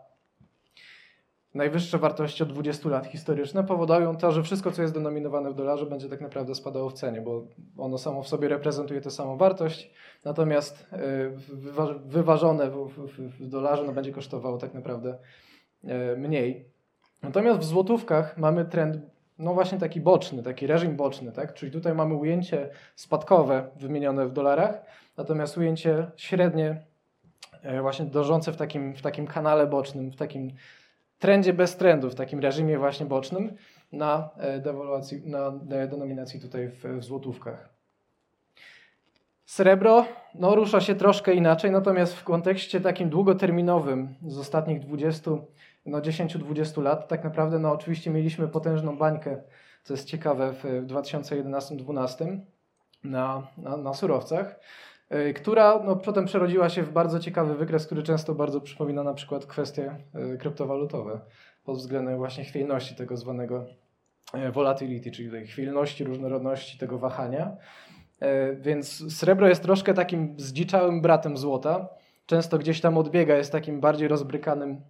najwyższe 1.53 1.97
wartości 1.97 2.43
od 2.43 2.53
20 2.53 2.89
lat 2.89 3.07
historyczne 3.07 3.63
powodują 3.63 4.17
to, 4.17 4.31
że 4.31 4.43
wszystko, 4.43 4.71
co 4.71 4.81
jest 4.81 4.93
denominowane 4.93 5.51
w 5.51 5.55
dolarze, 5.55 5.85
będzie 5.85 6.09
tak 6.09 6.21
naprawdę 6.21 6.55
spadało 6.55 6.89
w 6.89 6.93
cenie, 6.93 7.21
bo 7.21 7.47
ono 7.77 7.97
samo 7.97 8.23
w 8.23 8.27
sobie 8.27 8.47
reprezentuje 8.47 9.01
tę 9.01 9.11
samą 9.11 9.37
wartość, 9.37 9.91
natomiast 10.25 10.87
y, 10.93 11.55
wywa- 11.55 11.99
wyważone 12.05 12.69
w, 12.69 13.47
dolarze 13.49 13.83
no, 13.83 13.93
będzie 13.93 14.11
kosztowało 14.11 14.57
tak 14.57 14.73
naprawdę 14.73 15.17
y, 15.83 15.87
mniej. 16.17 16.73
Natomiast 17.21 17.59
w 17.59 17.63
złotówkach 17.63 18.37
mamy 18.37 18.65
trend, 18.65 18.97
no 19.39 19.53
właśnie 19.53 19.77
taki 19.77 20.01
boczny, 20.01 20.43
taki 20.43 20.67
reżim 20.67 20.95
boczny, 20.95 21.31
tak? 21.31 21.53
Czyli 21.53 21.71
tutaj 21.71 21.93
mamy 21.93 22.15
ujęcie 22.15 22.69
spadkowe 22.95 23.69
wymienione 23.75 24.27
w 24.27 24.31
dolarach, 24.31 24.85
natomiast 25.17 25.57
ujęcie 25.57 26.11
średnie, 26.15 26.81
e, 27.63 27.81
właśnie 27.81 28.05
dążące 28.05 28.51
w 28.51 28.57
takim, 28.57 28.95
w 28.95 29.01
takim 29.01 29.27
kanale 29.27 29.67
bocznym, 29.67 30.11
w 30.11 30.15
takim 30.15 30.51
trendzie 31.23 31.53
bez 31.53 31.77
trendu, 31.77 32.09
w 32.09 32.15
takim 32.15 32.39
reżimie 32.39 32.77
właśnie 32.77 33.05
bocznym 33.05 33.55
na 33.91 34.29
e, 34.37 34.59
dewaluacji, 34.59 35.21
na 35.25 35.51
de- 35.51 35.87
denominacji 35.87 36.39
tutaj 36.39 36.69
w, 36.69 36.83
w 36.83 37.03
złotówkach. 37.03 37.69
Srebro 39.45 40.05
no, 40.35 40.55
rusza 40.55 40.81
się 40.81 40.95
troszkę 40.95 41.33
inaczej, 41.33 41.71
natomiast 41.71 42.13
w 42.13 42.23
kontekście 42.23 42.81
takim 42.81 43.09
długoterminowym 43.09 44.15
z 44.27 44.37
ostatnich 44.37 44.79
20, 44.79 45.31
no 45.85 46.01
10-20 46.01 46.81
lat, 46.81 47.07
tak 47.07 47.23
naprawdę 47.23 47.59
no, 47.59 47.71
oczywiście 47.71 48.11
mieliśmy 48.11 48.47
potężną 48.47 48.97
bańkę, 48.97 49.41
co 49.83 49.93
jest 49.93 50.07
ciekawe, 50.07 50.53
w, 50.53 50.63
w 50.63 50.87
2011-2012 50.87 52.39
na, 53.03 53.47
na, 53.57 53.77
na 53.77 53.93
surowcach, 53.93 54.59
która 55.35 55.81
no, 55.85 55.95
potem 55.95 56.25
przerodziła 56.25 56.69
się 56.69 56.83
w 56.83 56.91
bardzo 56.91 57.19
ciekawy 57.19 57.55
wykres, 57.55 57.85
który 57.85 58.03
często 58.03 58.35
bardzo 58.35 58.61
przypomina 58.61 59.03
na 59.03 59.13
przykład 59.13 59.45
kwestie 59.45 59.95
y, 60.33 60.37
kryptowalutowe 60.37 61.19
pod 61.63 61.77
względem 61.77 62.17
właśnie 62.17 62.43
chwiejności 62.43 62.95
tego 62.95 63.17
zwanego 63.17 63.65
y, 64.35 64.51
volatility, 64.51 65.11
czyli 65.11 65.31
tej 65.31 65.47
chwiejności, 65.47 66.03
różnorodności 66.03 66.77
tego 66.77 66.99
wahania. 66.99 67.57
E, 68.19 68.55
Więc 68.55 69.17
srebro 69.17 69.47
jest 69.47 69.63
troszkę 69.63 69.93
takim 69.93 70.35
zdziczałym 70.39 71.01
bratem 71.01 71.37
złota. 71.37 71.89
Często 72.25 72.57
gdzieś 72.57 72.81
tam 72.81 72.97
odbiega, 72.97 73.35
jest 73.35 73.51
takim 73.51 73.79
bardziej 73.79 74.07
rozbrykanym 74.07 74.81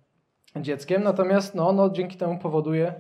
dzieckiem, 0.55 1.03
natomiast 1.03 1.55
no, 1.55 1.69
ono 1.69 1.89
dzięki 1.89 2.17
temu 2.17 2.37
powoduje, 2.39 2.93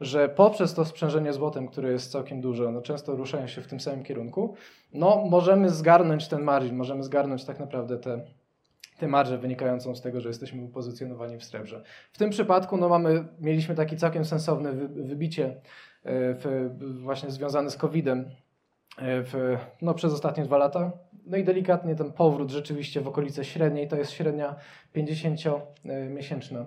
że 0.00 0.28
poprzez 0.28 0.74
to 0.74 0.84
sprzężenie 0.84 1.32
złotem, 1.32 1.68
które 1.68 1.92
jest 1.92 2.12
całkiem 2.12 2.40
duże, 2.40 2.72
no, 2.72 2.82
często 2.82 3.16
ruszają 3.16 3.46
się 3.46 3.62
w 3.62 3.66
tym 3.66 3.80
samym 3.80 4.02
kierunku, 4.02 4.54
no, 4.92 5.24
możemy 5.30 5.70
zgarnąć 5.70 6.28
ten 6.28 6.42
margin, 6.42 6.76
możemy 6.76 7.02
zgarnąć 7.02 7.44
tak 7.44 7.60
naprawdę 7.60 7.98
te, 7.98 8.20
tę 8.98 9.08
marżę 9.08 9.38
wynikającą 9.38 9.94
z 9.94 10.00
tego, 10.00 10.20
że 10.20 10.28
jesteśmy 10.28 10.64
upozycjonowani 10.64 11.38
w 11.38 11.44
srebrze. 11.44 11.82
W 12.12 12.18
tym 12.18 12.30
przypadku 12.30 12.76
no, 12.76 12.88
mamy, 12.88 13.24
mieliśmy 13.40 13.74
takie 13.74 13.96
całkiem 13.96 14.24
sensowne 14.24 14.72
wy, 14.72 14.88
wybicie 14.88 15.46
e, 15.46 15.54
w, 16.34 16.70
właśnie 17.02 17.30
związane 17.30 17.70
z 17.70 17.76
COVID-em 17.76 18.18
e, 18.18 19.22
w, 19.22 19.56
no, 19.82 19.94
przez 19.94 20.12
ostatnie 20.12 20.44
dwa 20.44 20.58
lata. 20.58 20.92
No 21.26 21.36
i 21.36 21.44
delikatnie 21.44 21.94
ten 21.94 22.12
powrót 22.12 22.50
rzeczywiście 22.50 23.00
w 23.00 23.08
okolice 23.08 23.44
średniej, 23.44 23.88
to 23.88 23.96
jest 23.96 24.10
średnia 24.10 24.56
50-miesięczna. 24.94 26.64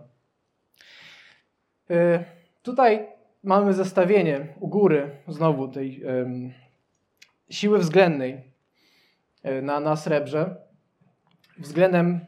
E, 1.89 2.23
Tutaj 2.63 3.07
mamy 3.43 3.73
zestawienie 3.73 4.47
u 4.59 4.67
góry 4.67 5.11
znowu 5.27 5.67
tej 5.67 6.03
em, 6.03 6.53
siły 7.49 7.79
względnej 7.79 8.41
e, 9.43 9.61
na, 9.61 9.79
na 9.79 9.95
srebrze 9.95 10.55
względem 11.57 12.19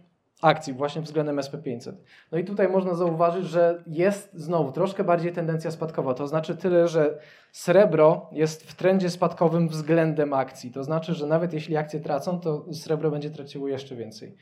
akcji, 0.42 0.74
właśnie 0.74 1.02
względem 1.02 1.38
SP500. 1.38 1.94
No 2.32 2.38
i 2.38 2.44
tutaj 2.44 2.70
można 2.70 2.94
zauważyć, 2.96 3.46
że 3.46 3.84
jest 3.88 4.34
znowu 4.34 4.72
troszkę 4.72 5.04
bardziej 5.04 5.32
tendencja 5.32 5.72
spadkowa. 5.72 6.14
To 6.14 6.28
znaczy 6.28 6.56
tyle, 6.56 6.88
że 6.88 7.20
srebro 7.52 8.30
jest 8.32 8.64
w 8.64 8.76
trendzie 8.76 9.10
spadkowym 9.10 9.70
względem 9.70 10.34
akcji. 10.34 10.72
To 10.72 10.84
znaczy, 10.84 11.14
że 11.14 11.28
nawet 11.28 11.54
jeśli 11.54 11.78
akcje 11.78 12.00
tracą, 12.00 12.40
to 12.40 12.74
srebro 12.74 13.12
będzie 13.12 13.30
traciło 13.30 13.68
jeszcze 13.68 13.96
więcej. 13.96 14.36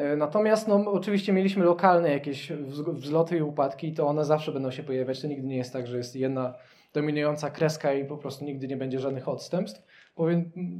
E, 0.00 0.16
Natomiast 0.16 0.68
no, 0.68 0.92
oczywiście 0.92 1.32
mieliśmy 1.32 1.64
lokalne 1.64 2.10
jakieś 2.10 2.50
wz- 2.52 2.94
wzloty 2.94 3.36
i 3.38 3.42
upadki, 3.42 3.92
to 3.92 4.06
one 4.06 4.24
zawsze 4.24 4.52
będą 4.52 4.70
się 4.70 4.82
pojawiać. 4.82 5.20
To 5.20 5.26
nigdy 5.28 5.46
nie 5.46 5.56
jest 5.56 5.72
tak, 5.72 5.86
że 5.86 5.96
jest 5.96 6.16
jedna 6.16 6.54
dominująca 6.92 7.50
kreska 7.50 7.92
i 7.92 8.04
po 8.04 8.16
prostu 8.16 8.44
nigdy 8.44 8.68
nie 8.68 8.76
będzie 8.76 8.98
żadnych 9.00 9.28
odstępstw. 9.28 9.82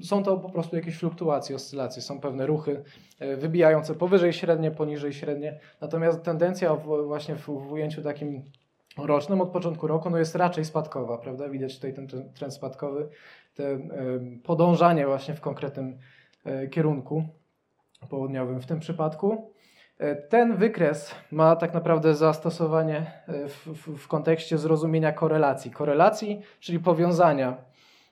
Są 0.03 0.23
to 0.23 0.37
po 0.37 0.51
prostu 0.51 0.77
jakieś 0.77 0.99
fluktuacje, 0.99 1.57
oscylacje, 1.57 2.03
są 2.03 2.21
pewne 2.21 2.47
ruchy 2.47 2.83
e, 3.19 3.37
wybijające 3.37 3.95
powyżej 3.95 4.33
średnie, 4.33 4.71
poniżej 4.71 5.13
średnie. 5.13 5.61
Natomiast 5.81 6.23
tendencja 6.23 6.77
właśnie 7.07 7.35
w, 7.35 7.47
w 7.47 7.73
ujęciu 7.73 8.03
takim 8.03 8.43
rocznym 8.99 9.41
od 9.41 9.51
początku 9.51 9.87
roku 9.87 10.11
no 10.11 10.19
jest 10.19 10.35
raczej 10.35 10.65
spadkowa, 10.65 11.19
prawda? 11.19 11.49
Widać 11.49 11.75
tutaj 11.75 11.95
ten 11.95 12.07
tren- 12.07 12.33
trend 12.35 12.55
spadkowy, 12.55 13.09
te 13.55 13.65
e, 13.65 13.79
podążanie 14.45 15.07
właśnie 15.07 15.35
w 15.35 15.41
konkretnym 15.41 15.99
kierunku 16.71 17.25
południowym 18.09 18.61
w 18.61 18.67
tym 18.67 18.81
przypadku. 18.81 19.53
E, 19.99 20.17
Ten 20.17 20.57
wykres 20.57 21.15
ma 21.33 21.57
tak 21.57 21.75
naprawdę 21.75 22.15
zastosowanie 22.15 23.13
e, 23.29 23.49
w, 23.49 23.67
w, 23.67 23.99
w 23.99 24.09
kontekście 24.09 24.59
zrozumienia 24.59 25.13
korelacji. 25.13 25.71
Korelacji, 25.71 26.41
czyli 26.61 26.81
powiązania. 26.81 27.57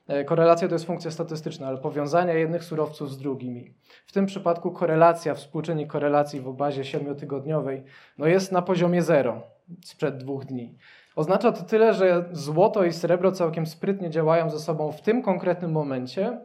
E, 0.07 0.23
Korelacja 0.23 0.67
to 0.67 0.75
jest 0.75 0.85
funkcja 0.85 1.11
statystyczna, 1.11 1.67
ale 1.67 1.77
powiązania 1.77 2.33
jednych 2.33 2.63
surowców 2.63 3.11
z 3.11 3.17
drugimi. 3.17 3.73
W 4.05 4.11
tym 4.11 4.25
przypadku 4.25 4.71
korelacja, 4.71 5.35
współczynnik 5.35 5.91
korelacji 5.91 6.41
w 6.41 6.47
obazie 6.47 6.85
siedmiotygodniowej 6.85 7.83
no 8.17 8.27
jest 8.27 8.51
na 8.51 8.61
poziomie 8.61 9.01
zero 9.01 9.41
sprzed 9.85 10.17
dwóch 10.17 10.45
dni. 10.45 10.77
Oznacza 11.15 11.51
to 11.51 11.63
tyle, 11.63 11.93
że 11.93 12.25
złoto 12.31 12.83
i 12.83 12.93
srebro 12.93 13.31
całkiem 13.31 13.65
sprytnie 13.65 14.09
działają 14.09 14.49
ze 14.49 14.59
sobą 14.59 14.91
w 14.91 15.01
tym 15.01 15.21
konkretnym 15.21 15.71
momencie 15.71 16.39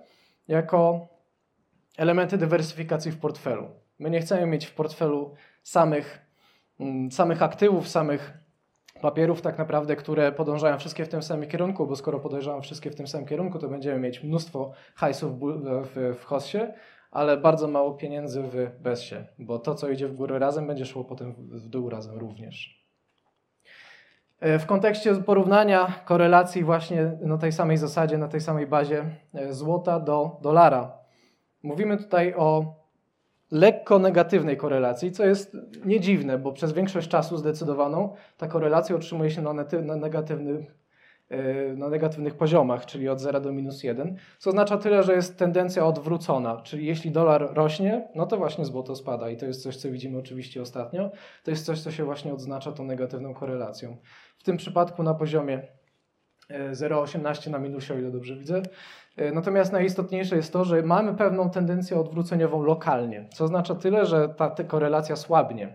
jako 0.49 1.09
elementy 1.97 2.39
dywersyfikacji 2.39 3.13
w 3.13 3.19
portfelu. 3.19 3.71
My 3.99 4.11
nie 4.11 4.21
chcemy 4.21 4.47
mieć 4.47 4.67
w 4.67 4.75
portfelu 4.75 5.35
samych, 5.63 6.27
mm, 6.81 7.11
samych 7.11 7.43
aktywów, 7.43 7.89
samych 7.89 8.45
papierów 9.01 9.43
tak 9.43 9.59
naprawdę, 9.59 9.97
które 9.97 10.33
podążają 10.33 10.79
wszystkie 10.79 11.05
w 11.05 11.09
tym 11.09 11.23
samym 11.23 11.49
kierunku, 11.49 11.87
bo 11.87 11.97
skoro 11.97 12.21
podążają 12.21 12.61
wszystkie 12.61 12.91
w 12.91 12.95
tym 12.95 13.07
samym 13.07 13.27
kierunku, 13.27 13.59
to 13.59 13.69
będziemy 13.69 14.01
mieć 14.01 14.23
mnóstwo 14.23 14.73
hajsów 14.95 15.41
w, 15.41 16.17
w, 16.19 16.25
HOSie, 16.25 16.73
ale 17.11 17.37
bardzo 17.37 17.69
mało 17.69 17.95
pieniędzy 17.95 18.43
w 18.43 18.83
BESie, 18.83 19.25
bo 19.39 19.59
to, 19.59 19.75
co 19.75 19.89
idzie 19.89 20.09
w 20.09 20.15
górę 20.15 20.39
razem, 20.39 20.67
będzie 20.67 20.87
szło 20.87 21.05
potem 21.05 21.33
w, 21.33 21.39
w 21.39 21.69
dół 21.69 21.91
razem 21.91 22.19
również. 22.19 22.85
E, 24.41 24.59
W 24.59 24.67
kontekście 24.67 25.15
porównania 25.15 25.93
korelacji 26.05 26.65
właśnie 26.65 27.19
na 27.21 27.39
tej 27.39 27.53
samej 27.53 27.77
zasadzie, 27.77 28.19
na 28.19 28.29
tej 28.29 28.41
samej 28.41 28.67
bazie 28.67 29.05
e, 29.35 29.53
złota 29.53 30.01
do 30.01 30.37
dolara. 30.43 31.04
Mówimy 31.65 31.97
tutaj 31.97 32.35
o 32.35 32.75
lekko 33.51 33.99
negatywnej 33.99 34.57
korelacji, 34.57 35.13
co 35.13 35.25
jest 35.25 35.57
nie 35.85 36.01
dziwne, 36.01 36.39
bo 36.39 36.53
przez 36.53 36.73
większość 36.73 37.09
czasu 37.09 37.37
zdecydowaną 37.37 38.15
ta 38.37 38.49
korelacja 38.49 38.97
utrzymuje 38.97 39.31
się 39.31 39.43
na, 39.43 39.53
na, 39.53 39.97
negatywnych, 39.97 40.75
e, 41.29 41.75
na 41.77 41.89
negatywnych 41.89 42.35
poziomach, 42.35 42.87
czyli 42.87 43.09
od 43.09 43.21
0 43.21 43.41
do 43.41 43.53
minus 43.53 43.83
1, 43.83 44.17
co 44.39 44.51
oznacza 44.51 44.79
tyle, 44.79 45.03
że 45.03 45.15
jest 45.15 45.39
tendencja 45.39 45.87
odwrócona, 45.87 46.61
czyli 46.63 46.87
jeśli 46.87 47.11
dolar 47.11 47.55
rośnie, 47.55 48.09
no 48.15 48.27
to 48.27 48.37
właśnie 48.37 48.65
złoto 48.65 48.97
spada 48.97 49.31
i 49.31 49.37
to 49.37 49.47
jest 49.47 49.63
coś, 49.63 49.77
co 49.77 49.91
widzimy 49.91 50.19
oczywiście 50.19 50.63
ostatnio, 50.63 51.11
to 51.45 51.51
jest 51.51 51.67
coś, 51.67 51.81
co 51.81 51.91
się 51.91 52.05
właśnie 52.05 52.33
odznacza 52.33 52.73
tą 52.73 52.85
negatywną 52.85 53.35
korelacją. 53.35 53.97
W 54.39 54.43
tym 54.43 54.57
przypadku 54.57 55.03
na 55.03 55.15
poziomie 55.15 55.63
0,18 56.51 57.51
na 57.51 57.59
minusie, 57.59 57.95
o 57.95 57.99
ile 57.99 58.11
dobrze 58.11 58.37
widzę. 58.37 58.63
E, 59.17 59.33
Natomiast 59.33 59.73
najistotniejsze 59.73 60.37
jest 60.37 60.53
to, 60.53 60.65
że 60.65 60.83
mamy 60.83 61.15
pewną 61.15 61.51
tendencję 61.51 62.01
odwróceniową 62.01 62.63
lokalnie, 62.63 63.29
co 63.35 63.45
oznacza 63.45 63.75
tyle, 63.75 64.07
że 64.07 64.29
ta, 64.29 64.51
korelacja 64.51 65.17
słabnie. 65.17 65.75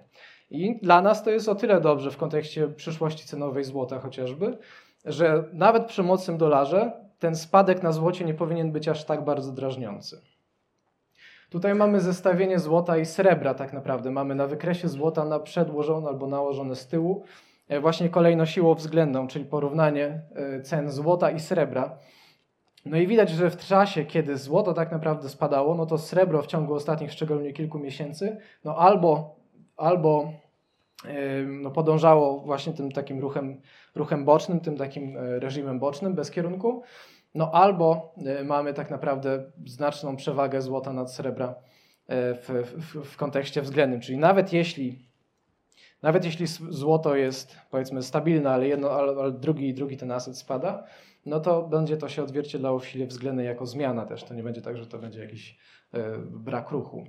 I 0.50 0.80
dla 0.82 1.02
nas 1.02 1.24
to 1.24 1.30
jest 1.30 1.50
o 1.50 1.56
tyle 1.56 1.82
dobrze 1.82 2.12
w 2.12 2.18
kontekście 2.18 2.68
przyszłości 2.68 3.28
cenowej 3.28 3.64
złota 3.64 4.00
chociażby, 4.00 4.58
że 5.06 5.44
nawet 5.54 5.86
przy 5.86 6.04
mocnym 6.04 6.38
dolarze 6.38 6.92
ten 7.20 7.36
spadek 7.36 7.84
na 7.84 7.92
złocie 7.92 8.26
nie 8.26 8.34
powinien 8.34 8.72
być 8.72 8.88
aż 8.88 9.06
tak 9.06 9.24
bardzo 9.24 9.52
drażniący. 9.52 10.22
Tutaj 11.50 11.76
mamy 11.76 12.02
zestawienie 12.02 12.60
złota 12.60 12.98
i 12.98 13.06
srebra 13.06 13.54
tak 13.54 13.74
naprawdę. 13.74 14.12
Mamy 14.12 14.36
na 14.36 14.48
wykresie 14.48 14.88
złota 14.88 15.26
na 15.26 15.40
przedłożone 15.40 16.08
albo 16.08 16.28
nałożone 16.28 16.76
z 16.76 16.88
tyłu 16.88 17.24
właśnie 17.82 18.10
kolejno 18.10 18.46
siłą 18.46 18.74
względną, 18.74 19.28
czyli 19.28 19.46
porównanie 19.46 20.22
e, 20.36 20.62
cen 20.62 20.92
złota 20.92 21.32
i 21.32 21.40
srebra. 21.40 21.98
No 22.86 22.98
i 22.98 23.08
widać, 23.08 23.30
że 23.30 23.50
w 23.50 23.58
czasie, 23.58 24.06
kiedy 24.06 24.38
złoto 24.38 24.74
tak 24.74 24.92
naprawdę 24.92 25.30
spadało, 25.30 25.76
no 25.76 25.86
to 25.86 25.98
srebro 25.98 26.42
w 26.42 26.48
ciągu 26.48 26.74
ostatnich 26.74 27.12
szczególnie 27.12 27.54
kilku 27.54 27.80
miesięcy, 27.80 28.38
no 28.64 28.76
albo, 28.76 29.36
albo 29.78 30.34
no 31.48 31.72
podążało 31.72 32.40
właśnie 32.40 32.74
tym 32.74 32.92
takim 32.92 33.20
ruchem, 33.20 33.62
ruchem 33.96 34.26
bocznym, 34.26 34.60
tym 34.60 34.78
takim 34.78 35.18
reżimem 35.18 35.80
bocznym, 35.80 36.14
bez 36.16 36.32
kierunku, 36.32 36.84
no 37.36 37.52
albo 37.52 38.16
mamy 38.46 38.74
tak 38.74 38.90
naprawdę 38.90 39.52
znaczną 39.66 40.16
przewagę 40.16 40.62
złota 40.62 40.94
nad 40.94 41.14
srebra 41.14 41.56
w, 42.08 42.64
w, 42.78 43.12
w 43.12 43.18
kontekście 43.18 43.62
względnym, 43.62 44.02
czyli 44.02 44.18
nawet 44.18 44.54
jeśli 44.54 45.09
nawet 46.02 46.26
jeśli 46.26 46.46
złoto 46.70 47.16
jest 47.16 47.58
powiedzmy 47.72 48.04
stabilne, 48.04 48.50
ale, 48.50 48.68
jedno, 48.68 48.92
ale, 48.92 49.32
drugi, 49.32 49.74
drugi 49.74 49.98
ten 49.98 50.12
aset 50.12 50.38
spada, 50.38 50.84
no 51.26 51.40
to 51.40 51.62
będzie 51.62 51.98
to 51.98 52.10
się 52.10 52.24
odzwierciedlało 52.24 52.80
w 52.80 52.88
sile 52.88 53.06
względnej 53.06 53.46
jako 53.46 53.66
zmiana 53.66 54.06
też. 54.06 54.24
To 54.24 54.34
nie 54.34 54.44
będzie 54.44 54.62
tak, 54.62 54.78
że 54.78 54.88
to 54.88 55.00
będzie 55.00 55.22
jakiś 55.22 55.58
e, 55.94 56.18
brak 56.20 56.72
ruchu. 56.72 57.04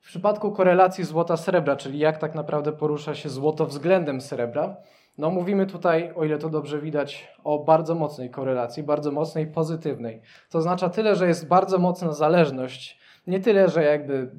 W 0.00 0.06
przypadku 0.08 0.52
korelacji 0.52 1.04
złota-srebra, 1.04 1.76
czyli 1.76 1.98
jak 1.98 2.18
tak 2.18 2.34
naprawdę 2.34 2.72
porusza 2.72 3.14
się 3.14 3.28
złoto 3.28 3.66
względem 3.66 4.20
srebra, 4.20 4.76
no 5.18 5.30
mówimy 5.30 5.66
tutaj, 5.66 6.12
o 6.14 6.24
ile 6.24 6.38
to 6.38 6.50
dobrze 6.50 6.80
widać, 6.80 7.28
o 7.44 7.64
bardzo 7.64 7.94
mocnej 7.94 8.30
korelacji, 8.30 8.82
bardzo 8.82 9.10
mocnej 9.10 9.46
pozytywnej. 9.46 10.20
To 10.50 10.58
oznacza 10.58 10.88
tyle, 10.88 11.16
że 11.16 11.28
jest 11.28 11.48
bardzo 11.48 11.78
mocna 11.78 12.12
zależność, 12.12 13.00
nie 13.26 13.40
tyle, 13.40 13.68
że 13.68 13.84
jakby 13.84 14.30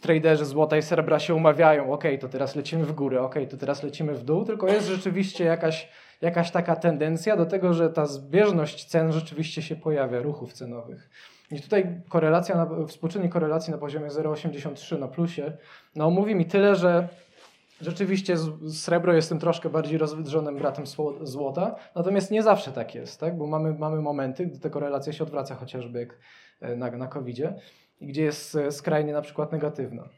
traderzy 0.00 0.44
złota 0.44 0.76
i 0.76 0.82
srebra 0.82 1.18
się 1.18 1.34
umawiają, 1.34 1.92
ok, 1.92 2.04
to 2.20 2.28
teraz 2.28 2.56
lecimy 2.56 2.84
w 2.84 2.92
górę, 2.92 3.22
ok, 3.22 3.34
to 3.50 3.56
teraz 3.56 3.82
lecimy 3.82 4.14
w 4.14 4.24
dół, 4.24 4.44
tylko 4.44 4.68
jest 4.68 4.88
rzeczywiście 4.88 5.44
jakaś, 5.44 5.88
jakaś 6.20 6.50
taka 6.50 6.76
tendencja 6.76 7.36
do 7.36 7.46
tego, 7.46 7.74
że 7.74 7.90
ta 7.90 8.06
zbieżność 8.06 8.84
cen 8.84 9.12
rzeczywiście 9.12 9.62
się 9.62 9.76
pojawia, 9.76 10.22
ruchów 10.22 10.52
cenowych. 10.52 11.10
I 11.50 11.60
tutaj 11.60 12.02
korelacja, 12.08 12.56
na, 12.56 12.86
współczynnik 12.86 13.32
korelacji 13.32 13.70
na 13.70 13.78
poziomie 13.78 14.08
0,83 14.08 14.98
na 14.98 15.08
plusie, 15.08 15.52
no 15.96 16.10
mówi 16.10 16.34
mi 16.34 16.46
tyle, 16.46 16.76
że 16.76 17.08
rzeczywiście 17.80 18.36
srebro 18.68 19.12
jest 19.12 19.28
tym 19.28 19.38
troszkę 19.38 19.70
bardziej 19.70 19.98
rozwydrzonym 19.98 20.58
bratem 20.58 20.84
złota, 21.22 21.76
natomiast 21.94 22.30
nie 22.30 22.42
zawsze 22.42 22.72
tak 22.72 22.94
jest, 22.94 23.20
tak? 23.20 23.38
bo 23.38 23.46
mamy, 23.46 23.74
mamy 23.74 24.02
momenty, 24.02 24.46
gdy 24.46 24.58
ta 24.58 24.70
korelacja 24.70 25.12
się 25.12 25.24
odwraca, 25.24 25.54
chociażby 25.54 25.98
jak 26.00 26.18
e, 26.60 26.76
na, 26.76 26.90
na 26.90 27.06
COVID-zie 27.98 28.12
gdzie 28.12 28.22
jest 28.22 28.54
e, 28.54 28.72
skrajnie 28.72 29.12
na 29.12 29.22
przykład 29.22 29.52
negatywna. 29.52 30.08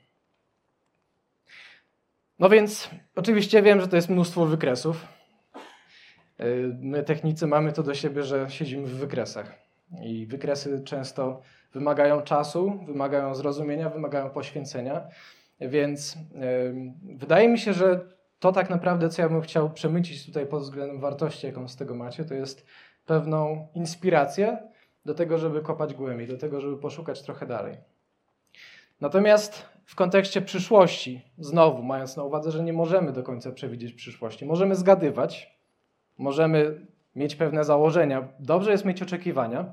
No 2.38 2.48
więc 2.48 2.90
oczywiście 3.16 3.62
wiem, 3.62 3.80
że 3.80 3.88
to 3.88 3.96
jest 3.96 4.08
mnóstwo 4.08 4.46
wykresów. 4.46 5.06
E, 6.38 6.46
my 6.80 7.02
technicy 7.02 7.46
mamy 7.46 7.72
to 7.72 7.82
do 7.82 7.94
siebie, 7.94 8.22
że 8.22 8.46
siedzimy 8.50 8.86
w 8.86 8.96
wykresach. 8.96 9.66
I 10.02 10.26
wykresy 10.26 10.82
często 10.84 11.42
wymagają 11.72 12.22
czasu, 12.22 12.80
wymagają 12.86 13.34
zrozumienia, 13.34 13.90
wymagają 13.90 14.30
poświęcenia. 14.30 15.08
Więc 15.60 16.14
yy, 16.14 17.16
wydaje 17.16 17.48
mi 17.48 17.58
się, 17.58 17.72
że 17.72 18.00
to 18.38 18.52
tak 18.52 18.70
naprawdę, 18.70 19.08
co 19.08 19.22
ja 19.22 19.28
bym 19.28 19.40
chciał 19.40 19.70
przemycić 19.70 20.26
tutaj 20.26 20.46
pod 20.46 20.62
względem 20.62 21.00
wartości, 21.00 21.46
jaką 21.46 21.68
z 21.68 21.76
tego 21.76 21.94
macie, 21.94 22.24
to 22.24 22.34
jest 22.34 22.66
pewną 23.06 23.68
inspirację, 23.74 24.58
do 25.06 25.14
tego, 25.14 25.38
żeby 25.38 25.60
kopać 25.60 25.94
głębiej, 25.94 26.26
do 26.26 26.38
tego, 26.38 26.60
żeby 26.60 26.76
poszukać 26.76 27.22
trochę 27.22 27.46
dalej. 27.46 27.76
Natomiast 29.00 29.66
w 29.84 29.94
kontekście 29.94 30.42
przyszłości, 30.42 31.22
znowu 31.38 31.82
mając 31.82 32.16
na 32.16 32.24
uwadze, 32.24 32.50
że 32.50 32.62
nie 32.62 32.72
możemy 32.72 33.12
do 33.12 33.22
końca 33.22 33.52
przewidzieć 33.52 33.92
przyszłości, 33.92 34.46
możemy 34.46 34.74
zgadywać, 34.74 35.58
możemy 36.18 36.86
mieć 37.16 37.36
pewne 37.36 37.64
założenia. 37.64 38.28
Dobrze 38.38 38.70
jest 38.70 38.84
mieć 38.84 39.02
oczekiwania, 39.02 39.64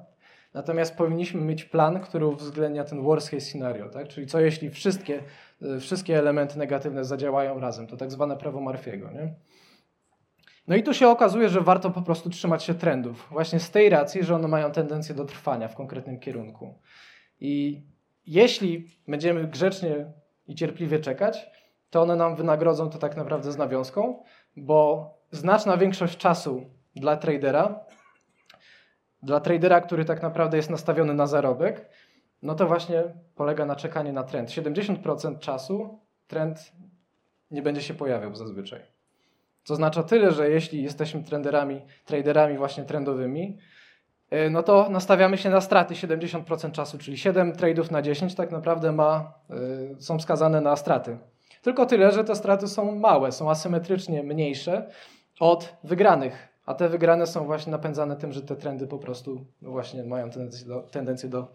natomiast 0.53 0.95
powinniśmy 0.95 1.41
mieć 1.41 1.63
plan, 1.63 1.99
który 1.99 2.25
uwzględnia 2.25 2.83
ten 2.83 3.01
worst 3.01 3.29
case 3.29 3.45
scenario, 3.45 3.89
tak? 3.89 4.07
czyli 4.07 4.27
co 4.27 4.39
jeśli 4.39 4.69
wszystkie, 4.69 5.23
wszystkie 5.79 6.19
elementy 6.19 6.59
negatywne 6.59 7.05
zadziałają 7.05 7.59
razem, 7.59 7.87
to 7.87 7.97
tak 7.97 8.11
zwane 8.11 8.37
prawo 8.37 8.61
Marfiego. 8.61 9.11
Nie? 9.11 9.33
No 10.67 10.75
i 10.75 10.83
tu 10.83 10.93
się 10.93 11.07
okazuje, 11.07 11.49
że 11.49 11.61
warto 11.61 11.91
po 11.91 12.01
prostu 12.01 12.29
trzymać 12.29 12.63
się 12.63 12.73
trendów. 12.73 13.27
Właśnie 13.31 13.59
z 13.59 13.71
tej 13.71 13.89
racji, 13.89 14.23
że 14.23 14.35
one 14.35 14.47
mają 14.47 14.71
tendencję 14.71 15.15
do 15.15 15.25
trwania 15.25 15.67
w 15.67 15.75
konkretnym 15.75 16.19
kierunku. 16.19 16.79
I 17.39 17.83
jeśli 18.25 18.87
będziemy 19.07 19.47
grzecznie 19.47 20.11
i 20.47 20.55
cierpliwie 20.55 20.99
czekać, 20.99 21.49
to 21.89 22.01
one 22.01 22.15
nam 22.15 22.35
wynagrodzą 22.35 22.89
to 22.89 22.97
tak 22.97 23.17
naprawdę 23.17 23.51
z 23.51 23.57
nawiązką, 23.57 24.23
bo 24.57 25.09
znaczna 25.31 25.77
większość 25.77 26.17
czasu 26.17 26.65
dla 26.95 27.17
tradera, 27.17 27.85
dla 29.23 29.39
tradera, 29.39 29.81
który 29.81 30.05
tak 30.05 30.21
naprawdę 30.21 30.57
jest 30.57 30.69
nastawiony 30.69 31.13
na 31.13 31.27
zarobek, 31.27 31.89
no 32.41 32.55
to 32.55 32.67
właśnie 32.67 33.03
polega 33.35 33.65
na 33.65 33.75
czekaniu 33.75 34.13
na 34.13 34.23
trend. 34.23 34.49
70% 34.49 35.39
czasu 35.39 35.99
trend 36.27 36.71
nie 37.51 37.61
będzie 37.61 37.81
się 37.81 37.93
pojawiał 37.93 38.35
zazwyczaj. 38.35 38.92
To 39.67 39.73
oznacza 39.73 40.03
tyle, 40.03 40.31
że 40.31 40.49
jeśli 40.49 40.83
jesteśmy 40.83 41.23
trenderami, 41.23 41.81
traderami 42.05 42.57
właśnie 42.57 42.83
trendowymi, 42.83 43.57
e, 44.29 44.49
no 44.49 44.63
to 44.63 44.89
nastawiamy 44.89 45.37
się 45.37 45.49
na 45.49 45.61
straty 45.61 45.95
70% 45.95 46.71
czasu, 46.71 46.97
czyli 46.97 47.17
7 47.17 47.53
tradeów 47.53 47.91
na 47.91 48.01
10 48.01 48.35
tak 48.35 48.51
naprawdę 48.51 48.91
ma, 48.91 49.33
e, 49.49 50.01
są 50.01 50.19
skazane 50.19 50.61
na 50.61 50.75
straty. 50.75 51.17
Tylko 51.61 51.85
tyle, 51.85 52.11
że 52.11 52.23
te 52.23 52.35
straty 52.35 52.67
są 52.67 52.95
małe, 52.95 53.31
są 53.31 53.49
asymetrycznie 53.49 54.23
mniejsze 54.23 54.89
od 55.39 55.75
wygranych, 55.83 56.47
a 56.65 56.73
te 56.73 56.89
wygrane 56.89 57.27
są 57.27 57.45
właśnie 57.45 57.71
napędzane 57.71 58.15
tym, 58.15 58.33
że 58.33 58.41
te 58.41 58.55
trendy 58.55 58.87
po 58.87 58.97
prostu 58.97 59.45
no 59.61 59.71
właśnie 59.71 60.03
mają 60.03 60.29
tendencję 60.29 60.67
do, 60.67 60.81
tendencję 60.81 61.29
do 61.29 61.53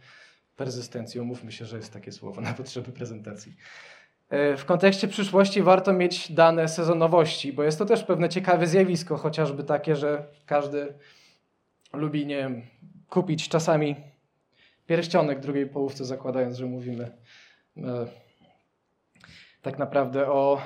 perzystencji. 0.57 1.21
Umówmy 1.21 1.53
się, 1.53 1.65
że 1.65 1.77
jest 1.77 1.93
takie 1.93 2.13
słowo 2.13 2.41
na 2.41 2.53
potrzeby 2.55 2.93
prezentacji. 2.93 3.57
E, 4.31 4.57
w 4.57 4.65
kontekście 4.65 5.09
przyszłości 5.09 5.63
warto 5.63 5.93
mieć 5.93 6.33
dane 6.33 6.69
sezonowości, 6.69 7.53
bo 7.53 7.63
jest 7.63 7.79
to 7.79 7.85
też 7.85 8.05
pewne 8.05 8.29
ciekawe 8.29 8.67
zjawisko, 8.67 9.17
chociażby 9.17 9.65
takie, 9.65 9.97
że 9.97 10.27
każdy 10.47 10.95
lubi 11.93 12.27
nie 12.27 12.37
wiem, 12.37 12.63
kupić 13.09 13.49
czasami 13.49 13.97
pierścionek 14.87 15.41
drugiej 15.41 15.67
połówce, 15.67 16.05
zakładając, 16.05 16.57
że 16.57 16.67
mówimy 16.67 17.11
e, 17.77 18.07
tak 19.63 19.79
naprawdę 19.79 20.27
o 20.27 20.61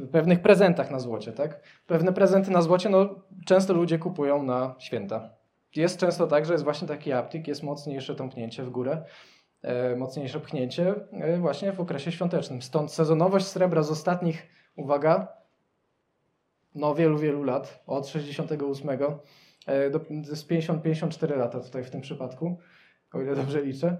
e, 0.00 0.06
pewnych 0.06 0.42
prezentach 0.42 0.90
na 0.90 0.98
złocie. 0.98 1.32
Tak? 1.32 1.60
Pewne 1.86 2.12
prezenty 2.12 2.50
na 2.50 2.62
złocie 2.62 2.88
no, 2.88 3.14
często 3.46 3.74
ludzie 3.74 3.98
kupują 3.98 4.42
na 4.42 4.74
święta. 4.78 5.30
Jest 5.76 5.98
często 6.00 6.26
tak, 6.26 6.46
że 6.46 6.52
jest 6.52 6.64
właśnie 6.64 6.88
taki 6.88 7.12
aptik, 7.12 7.48
jest 7.48 7.62
mocniejsze 7.62 8.14
tąpnięcie 8.14 8.62
w 8.62 8.70
górę 8.70 9.04
mocniejsze 9.96 10.40
pchnięcie 10.40 10.94
e, 11.12 11.38
właśnie 11.38 11.72
w 11.72 11.80
okresie 11.80 12.12
świątecznym. 12.12 12.62
Stąd 12.62 12.92
sezonowość 12.92 13.46
srebra 13.46 13.82
z 13.82 13.90
ostatnich, 13.90 14.46
uwaga, 14.76 15.28
no 16.74 16.94
wielu, 16.94 17.18
wielu 17.18 17.44
lat, 17.44 17.82
od 17.86 18.08
68 18.08 18.90
e, 19.66 19.90
do, 19.90 20.00
z 20.22 20.48
50-54 20.48 21.36
lata 21.36 21.60
tutaj 21.60 21.84
w 21.84 21.90
tym 21.90 22.00
przypadku, 22.00 22.58
o 23.12 23.20
ile 23.20 23.36
dobrze 23.36 23.62
liczę, 23.62 23.96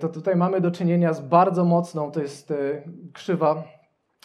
to 0.00 0.08
tutaj 0.08 0.36
mamy 0.36 0.60
do 0.60 0.70
czynienia 0.70 1.12
z 1.12 1.20
bardzo 1.20 1.64
mocną, 1.64 2.10
to 2.10 2.22
jest 2.22 2.52
krzywa, 3.12 3.64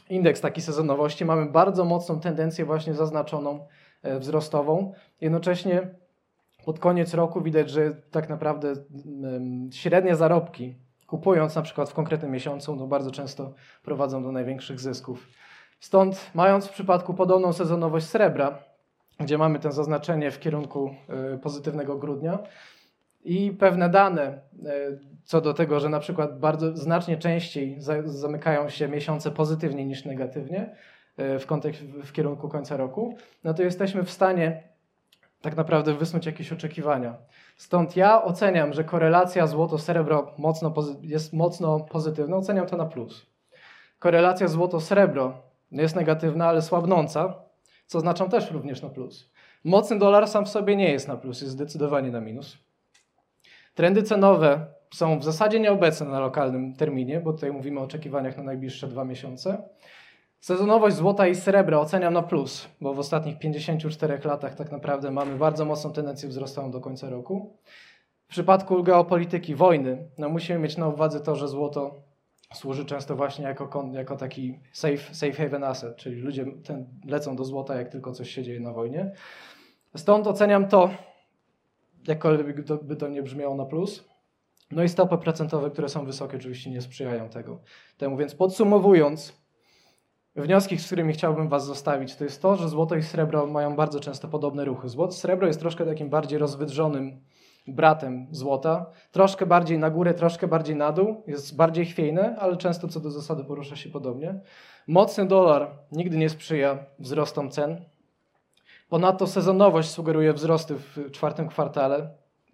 indeks 0.10 0.42
taki 0.42 0.62
sezonowości, 0.62 1.26
mamy 1.26 1.46
bardzo 1.46 1.86
mocną 1.86 2.20
tendencję 2.20 2.66
właśnie 2.66 2.94
zaznaczoną 2.94 3.68
wzrostową. 4.04 4.94
Jednocześnie 5.22 5.96
pod 6.66 6.80
koniec 6.80 7.14
roku 7.14 7.42
widać, 7.42 7.70
że 7.70 7.92
tak 8.12 8.30
naprawdę 8.30 8.74
średnie 9.72 10.16
zarobki, 10.16 10.76
kupując 11.08 11.56
na 11.56 11.62
przykład 11.62 11.90
w 11.90 11.94
konkretnym 11.94 12.32
miesiącu, 12.32 12.76
no 12.76 12.88
bardzo 12.88 13.12
często 13.12 13.54
prowadzą 13.84 14.24
do 14.24 14.32
największych 14.32 14.80
zysków. 14.80 15.28
Stąd, 15.80 16.32
mając 16.34 16.68
w 16.68 16.72
przypadku 16.72 17.14
podobną 17.14 17.54
sezonowość 17.54 18.06
srebra, 18.06 18.60
gdzie 19.20 19.38
mamy 19.38 19.60
to 19.60 19.72
zaznaczenie 19.72 20.32
w 20.32 20.40
kierunku 20.40 20.96
e, 21.10 21.38
pozytywnego 21.38 21.98
grudnia 21.98 22.40
i 23.24 23.52
pewne 23.52 23.90
dane 23.90 24.22
e, 24.22 24.42
co 25.24 25.42
do 25.42 25.54
tego, 25.54 25.80
że 25.80 25.90
na 25.90 26.00
przykład 26.00 26.40
bardzo 26.40 26.78
znacznie 26.78 27.18
częściej 27.18 27.78
zamykają 28.06 28.70
się 28.70 28.88
miesiące 28.88 29.32
pozytywnie 29.32 29.86
niż 29.86 30.06
negatywnie 30.06 30.76
e, 31.18 31.40
w, 31.40 31.46
kontekst, 31.46 31.82
w 31.84 32.12
kierunku 32.12 32.50
końca 32.50 32.78
roku, 32.78 33.18
no 33.44 33.54
to 33.54 33.64
jesteśmy 33.64 34.04
w 34.04 34.12
stanie 34.12 34.69
tak 35.42 35.56
naprawdę 35.56 35.94
wysnuć 35.94 36.26
jakieś 36.26 36.52
oczekiwania. 36.52 37.16
Stąd 37.58 37.96
ja 37.96 38.24
oceniam, 38.24 38.74
że 38.74 38.84
korelacja 38.84 39.48
złoto-srebro 39.48 40.34
mocno 40.38 40.74
jest 41.02 41.34
mocno 41.34 41.80
pozytywna, 41.80 42.38
oceniam 42.38 42.68
to 42.68 42.78
na 42.78 42.86
plus. 42.86 43.26
Korelacja 44.00 44.48
złoto-srebro 44.48 45.34
jest 45.72 45.96
negatywna, 45.96 46.48
ale 46.48 46.62
słabnąca, 46.62 47.34
co 47.88 47.98
oznaczam 47.98 48.30
też 48.30 48.52
również 48.52 48.82
na 48.82 48.90
plus. 48.90 49.32
Mocny 49.64 50.00
dolar 50.00 50.28
sam 50.28 50.46
w 50.46 50.50
sobie 50.50 50.76
nie 50.76 50.92
jest 50.92 51.08
na 51.08 51.18
plus, 51.18 51.42
jest 51.42 51.54
zdecydowanie 51.54 52.12
na 52.12 52.22
minus. 52.22 52.58
Trendy 53.76 54.04
cenowe 54.04 54.66
są 54.94 55.20
w 55.20 55.24
zasadzie 55.24 55.60
nieobecne 55.60 56.08
na 56.08 56.20
lokalnym 56.20 56.76
terminie, 56.76 57.20
bo 57.20 57.34
tutaj 57.34 57.52
mówimy 57.52 57.80
o 57.80 57.84
oczekiwaniach 57.84 58.38
na 58.38 58.44
najbliższe 58.44 58.88
dwa 58.88 59.06
miesiące. 59.06 59.70
Sezonowość 60.40 60.96
złota 60.96 61.28
i 61.28 61.36
srebra 61.36 61.80
oceniam 61.80 62.14
na 62.14 62.24
plus, 62.24 62.68
bo 62.82 62.94
w 62.94 63.00
ostatnich 63.00 63.40
54 63.40 64.20
latach 64.24 64.56
tak 64.56 64.72
naprawdę 64.72 65.12
mamy 65.12 65.38
bardzo 65.38 65.66
mocną 65.66 65.92
tendencję 65.94 66.30
wzrostową 66.30 66.72
do 66.72 66.82
końca 66.82 67.10
roku. 67.10 67.58
W 68.28 68.32
przypadku 68.32 68.84
geopolityki, 68.84 69.56
wojny, 69.56 70.10
no 70.18 70.30
musimy 70.30 70.60
mieć 70.60 70.78
na 70.78 70.88
uwadze 70.88 71.20
to, 71.20 71.36
że 71.36 71.48
złoto 71.48 72.04
służy 72.54 72.86
często 72.86 73.16
właśnie 73.16 73.46
jako, 73.46 73.90
jako 73.92 74.16
taki 74.16 74.60
safe, 74.74 74.98
safe 74.98 75.32
haven 75.32 75.64
asset, 75.64 75.96
czyli 75.96 76.16
ludzie 76.16 76.46
ten, 76.64 76.88
lecą 77.06 77.36
do 77.36 77.44
złota, 77.44 77.76
jak 77.76 77.90
tylko 77.90 78.12
coś 78.12 78.30
się 78.30 78.44
dzieje 78.44 78.60
na 78.60 78.74
wojnie. 78.74 79.12
Stąd 79.96 80.28
oceniam 80.28 80.68
to, 80.68 80.90
jakkolwiek 82.08 82.64
to, 82.64 82.78
by 82.78 82.96
to 82.96 83.08
nie 83.08 83.24
brzmiało 83.24 83.56
na 83.56 83.66
plus. 83.66 84.10
No 84.72 84.84
i 84.84 84.90
stopy 84.90 85.18
procentowe, 85.18 85.72
które 85.72 85.90
są 85.90 86.06
wysokie, 86.06 86.38
oczywiście 86.38 86.72
nie 86.72 86.82
sprzyjają 86.82 87.30
tego. 87.30 87.62
temu. 87.98 88.18
Więc 88.18 88.36
podsumowując, 88.36 89.39
wnioski, 90.42 90.78
z 90.78 90.86
którymi 90.86 91.14
chciałbym 91.14 91.50
Was 91.50 91.66
zostawić, 91.66 92.16
to 92.16 92.24
jest 92.24 92.42
to, 92.42 92.56
że 92.56 92.70
złoto 92.70 92.96
i 92.96 93.04
srebro 93.04 93.48
mają 93.48 93.76
bardzo 93.76 94.00
często 94.00 94.28
podobne 94.28 94.66
ruchy. 94.66 94.90
Złoto, 94.90 95.14
srebro 95.14 95.48
jest 95.48 95.60
troszkę 95.60 95.86
takim 95.86 96.10
bardziej 96.10 96.40
rozwydrzonym 96.40 97.22
bratem 97.68 98.28
złota, 98.32 98.86
troszkę 99.12 99.46
bardziej 99.46 99.80
na 99.80 99.90
górę, 99.90 100.14
troszkę 100.14 100.48
bardziej 100.48 100.76
na 100.76 100.92
dół, 100.92 101.24
jest 101.28 101.56
bardziej 101.56 101.86
chwiejne, 101.86 102.36
ale 102.40 102.58
często 102.58 102.88
co 102.88 103.00
do 103.00 103.12
zasady 103.12 103.44
porusza 103.44 103.76
się 103.76 103.90
podobnie. 103.90 104.40
Mocny 104.88 105.26
dolar 105.26 105.72
nigdy 105.92 106.18
nie 106.18 106.30
sprzyja 106.30 106.86
wzrostom 107.00 107.50
cen. 107.50 107.86
Ponadto 108.90 109.28
sezonowość 109.28 109.90
sugeruje 109.90 110.34
wzrosty 110.34 110.76
w 110.76 111.12
czwartym 111.12 111.48
kwartale, 111.48 112.10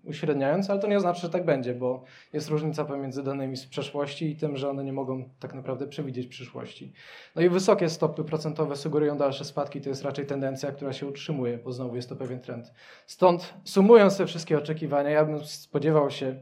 uśredniając, 0.06 0.70
ale 0.70 0.80
to 0.80 0.88
nie 0.88 1.00
znaczy, 1.00 1.22
że 1.22 1.30
tak 1.30 1.46
będzie, 1.46 1.74
bo 1.74 2.04
jest 2.34 2.50
różnica 2.50 2.86
pomiędzy 2.86 3.24
danymi 3.24 3.58
z 3.58 3.65
przeszłości 3.65 4.32
i 4.32 4.36
tym, 4.36 4.58
że 4.58 4.70
one 4.70 4.84
nie 4.84 4.94
mogą 4.94 5.30
tak 5.39 5.54
naprawdę 5.54 5.88
przewidzieć 5.88 6.28
przyszłości. 6.28 6.94
No 7.36 7.41
i 7.41 7.50
wysokie 7.50 7.89
stopy 7.89 8.24
procentowe 8.24 8.76
sugerują 8.76 9.18
dalsze 9.18 9.46
spadki, 9.46 9.82
to 9.82 9.89
jest 9.89 10.04
raczej 10.04 10.26
tendencja, 10.26 10.72
która 10.72 10.94
się 10.94 11.08
utrzymuje, 11.08 11.58
bo 11.58 11.72
znowu 11.72 11.96
jest 11.96 12.10
to 12.10 12.15
pewien 12.15 12.39
trend. 12.39 12.74
Stąd 13.06 13.54
sumując 13.63 14.18
te 14.18 14.26
wszystkie 14.26 14.58
oczekiwania, 14.58 15.10
ja 15.10 15.26
bym 15.26 15.46
spodziewał 15.46 16.12
się 16.12 16.36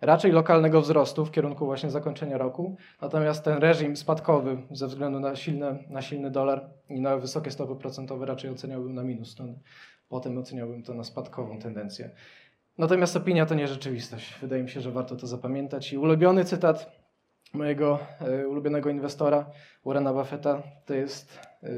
raczej 0.00 0.32
lokalnego 0.32 0.80
wzrostu 0.80 1.24
w 1.24 1.30
kierunku 1.30 1.66
właśnie 1.66 1.90
zakończenia 1.90 2.38
roku, 2.38 2.76
natomiast 3.00 3.44
ten 3.44 3.58
reżim 3.58 3.96
spadkowy 3.96 4.62
ze 4.70 4.86
względu 4.86 5.20
na, 5.20 5.36
silne, 5.36 5.78
na 5.88 6.02
silny 6.02 6.30
dolar 6.30 6.70
i 6.88 7.00
na 7.00 7.16
wysokie 7.16 7.50
stopy 7.50 7.76
procentowe 7.76 8.26
raczej 8.26 8.50
oceniałbym 8.50 8.94
na 8.94 9.02
minus, 9.02 9.36
potem 10.08 10.38
oceniałbym 10.38 10.82
to 10.82 10.94
na 10.94 11.04
spadkową 11.04 11.58
tendencję. 11.58 12.10
Natomiast 12.80 13.16
opinia 13.16 13.46
to 13.46 13.54
nie 13.54 13.68
rzeczywistość. 13.68 14.34
Wydaje 14.40 14.62
mi 14.62 14.68
się, 14.68 14.80
że 14.80 14.90
warto 14.90 15.16
to 15.16 15.26
zapamiętać. 15.26 15.92
I 15.92 15.98
ulubiony 15.98 16.44
cytat 16.44 16.90
mojego 17.52 17.98
e, 18.20 18.48
ulubionego 18.48 18.90
inwestora, 18.90 19.50
Warrena 19.84 20.12
Buffetta, 20.12 20.62
to 20.86 20.94
jest 20.94 21.38
e, 21.62 21.68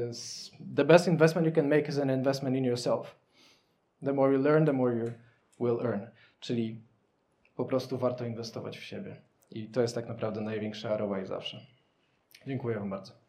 The 0.75 0.85
best 0.85 1.07
investment 1.07 1.47
you 1.47 1.53
can 1.53 1.67
make 1.67 1.89
is 1.89 1.99
an 1.99 2.09
investment 2.09 2.55
in 2.55 2.65
yourself. 2.65 3.15
The 4.05 4.13
more 4.13 4.33
you 4.33 4.41
learn, 4.41 4.65
the 4.65 4.73
more 4.73 4.95
you 4.95 5.11
will 5.59 5.85
earn. 5.85 6.01
Czyli 6.39 6.81
po 7.55 7.65
prostu 7.65 7.97
warto 7.97 8.25
inwestować 8.25 8.77
w 8.77 8.83
siebie. 8.83 9.21
I 9.51 9.67
to 9.67 9.81
jest 9.81 9.95
tak 9.95 10.07
naprawdę 10.07 10.41
największy 10.41 10.87
ROI 10.87 11.25
zawsze. 11.25 11.65
Dziękuję 12.47 12.79
Wam 12.79 12.89
bardzo. 12.89 13.22